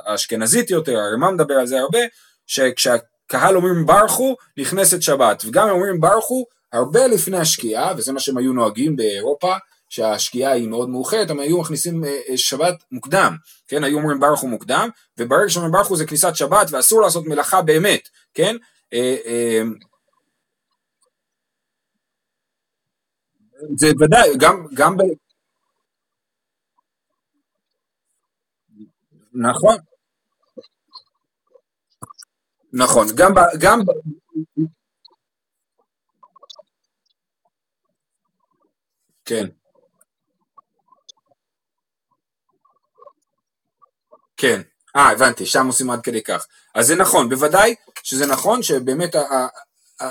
האשכנזית 0.06 0.70
יותר, 0.70 0.98
הרמ"א 0.98 1.32
מדבר 1.32 1.54
על 1.54 1.68
זה 1.68 1.80
הרבה, 1.80 2.00
שכשהקהל 2.48 3.56
אומרים 3.56 3.86
ברכו, 3.86 4.36
נכנסת 4.58 5.02
שבת, 5.02 5.44
וגם 5.46 5.70
אומרים 5.70 6.02
ברכו, 6.02 6.46
הרבה 6.74 7.08
לפני 7.08 7.38
השקיעה, 7.38 7.94
וזה 7.98 8.12
מה 8.14 8.20
שהם 8.20 8.38
היו 8.38 8.54
נוהגים 8.54 8.96
באירופה, 8.96 9.54
שהשקיעה 9.92 10.52
היא 10.52 10.68
מאוד 10.68 10.90
מאוחרת, 10.90 11.30
הם 11.30 11.40
היו 11.40 11.62
מכניסים 11.62 12.04
אה, 12.04 12.20
אה, 12.30 12.38
שבת 12.38 12.84
מוקדם, 12.92 13.36
כן, 13.68 13.84
היו 13.84 13.98
אומרים 13.98 14.20
ברכו 14.20 14.48
מוקדם, 14.48 14.90
וברגע 15.18 15.50
שאומרים 15.50 15.72
ברכו 15.72 15.96
זה 15.96 16.06
כניסת 16.06 16.36
שבת 16.36 16.68
ואסור 16.72 17.02
לעשות 17.02 17.26
מלאכה 17.26 17.62
באמת, 17.62 18.10
כן? 18.34 18.56
אה, 18.94 19.62
זה 23.78 23.88
ודאי, 24.00 24.30
גם, 24.40 24.66
גם 24.74 24.98
ב... 24.98 25.02
נכון, 29.34 29.78
נכון, 32.74 33.08
גם, 33.16 33.34
ב, 33.34 33.40
גם, 33.60 33.80
כן. 39.26 39.61
כן, 44.42 44.62
אה 44.96 45.10
הבנתי, 45.10 45.46
שם 45.46 45.68
עושים 45.68 45.90
עד 45.90 46.02
כדי 46.02 46.22
כך. 46.22 46.46
אז 46.76 46.88
זה 46.88 46.96
נכון, 46.96 47.30
בוודאי 47.30 47.76
שזה 48.04 48.26
נכון 48.26 48.64
שבאמת, 48.64 49.16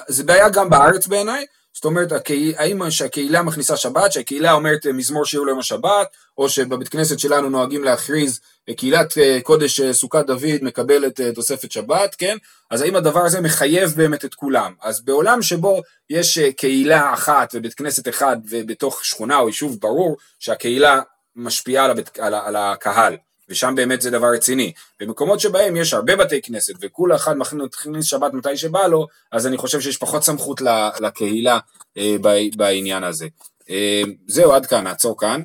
זה 0.08 0.24
בעיה 0.24 0.48
גם 0.48 0.70
בארץ 0.70 1.06
בעיניי, 1.06 1.46
זאת 1.74 1.84
אומרת, 1.84 2.12
האם 2.56 2.90
שהקהילה 2.90 3.42
מכניסה 3.42 3.76
שבת, 3.76 4.12
שהקהילה 4.12 4.52
אומרת 4.52 4.86
אה, 4.86 4.92
מזמור 4.92 5.24
שיעור 5.24 5.46
ליום 5.46 5.58
השבת, 5.58 6.08
או 6.38 6.48
שבבית 6.48 6.88
כנסת 6.88 7.18
שלנו 7.18 7.48
נוהגים 7.48 7.84
להכריז 7.84 8.40
אה, 8.68 8.74
קהילת 8.74 9.18
אה, 9.18 9.38
קודש 9.42 9.80
סוכת 9.80 10.26
דוד 10.26 10.62
מקבלת 10.62 11.20
תוספת 11.34 11.72
שבת, 11.72 12.14
כן? 12.14 12.36
אז 12.70 12.82
האם 12.82 12.96
הדבר 12.96 13.20
הזה 13.20 13.40
מחייב 13.40 13.94
באמת 13.96 14.24
את 14.24 14.34
כולם? 14.34 14.74
אז 14.82 15.00
בעולם 15.00 15.42
שבו 15.42 15.82
יש 16.10 16.38
קהילה 16.38 17.14
אחת 17.14 17.50
ובית 17.54 17.74
כנסת 17.74 18.08
אחד 18.08 18.36
ובתוך 18.48 19.04
שכונה 19.04 19.38
או 19.38 19.46
יישוב 19.48 19.80
ברור 19.80 20.16
שהקהילה 20.38 21.00
משפיעה 21.36 21.84
על, 21.84 21.90
הבית, 21.90 22.18
על, 22.18 22.34
על 22.34 22.56
הקהל, 22.56 23.16
ושם 23.50 23.74
באמת 23.76 24.00
זה 24.00 24.10
דבר 24.10 24.32
רציני. 24.34 24.72
במקומות 25.00 25.40
שבהם 25.40 25.76
יש 25.76 25.94
הרבה 25.94 26.16
בתי 26.16 26.42
כנסת 26.42 26.74
וכול 26.80 27.14
אחד 27.14 27.36
מכניס 27.36 28.04
שבת 28.04 28.34
מתי 28.34 28.56
שבא 28.56 28.86
לו, 28.86 29.06
אז 29.32 29.46
אני 29.46 29.56
חושב 29.56 29.80
שיש 29.80 29.96
פחות 29.96 30.22
סמכות 30.22 30.60
לקהילה 31.00 31.58
אה, 31.98 32.16
בעניין 32.56 33.04
הזה. 33.04 33.26
אה, 33.70 34.02
זהו, 34.26 34.52
עד 34.52 34.66
כאן, 34.66 34.84
נעצור 34.84 35.18
כאן. 35.18 35.42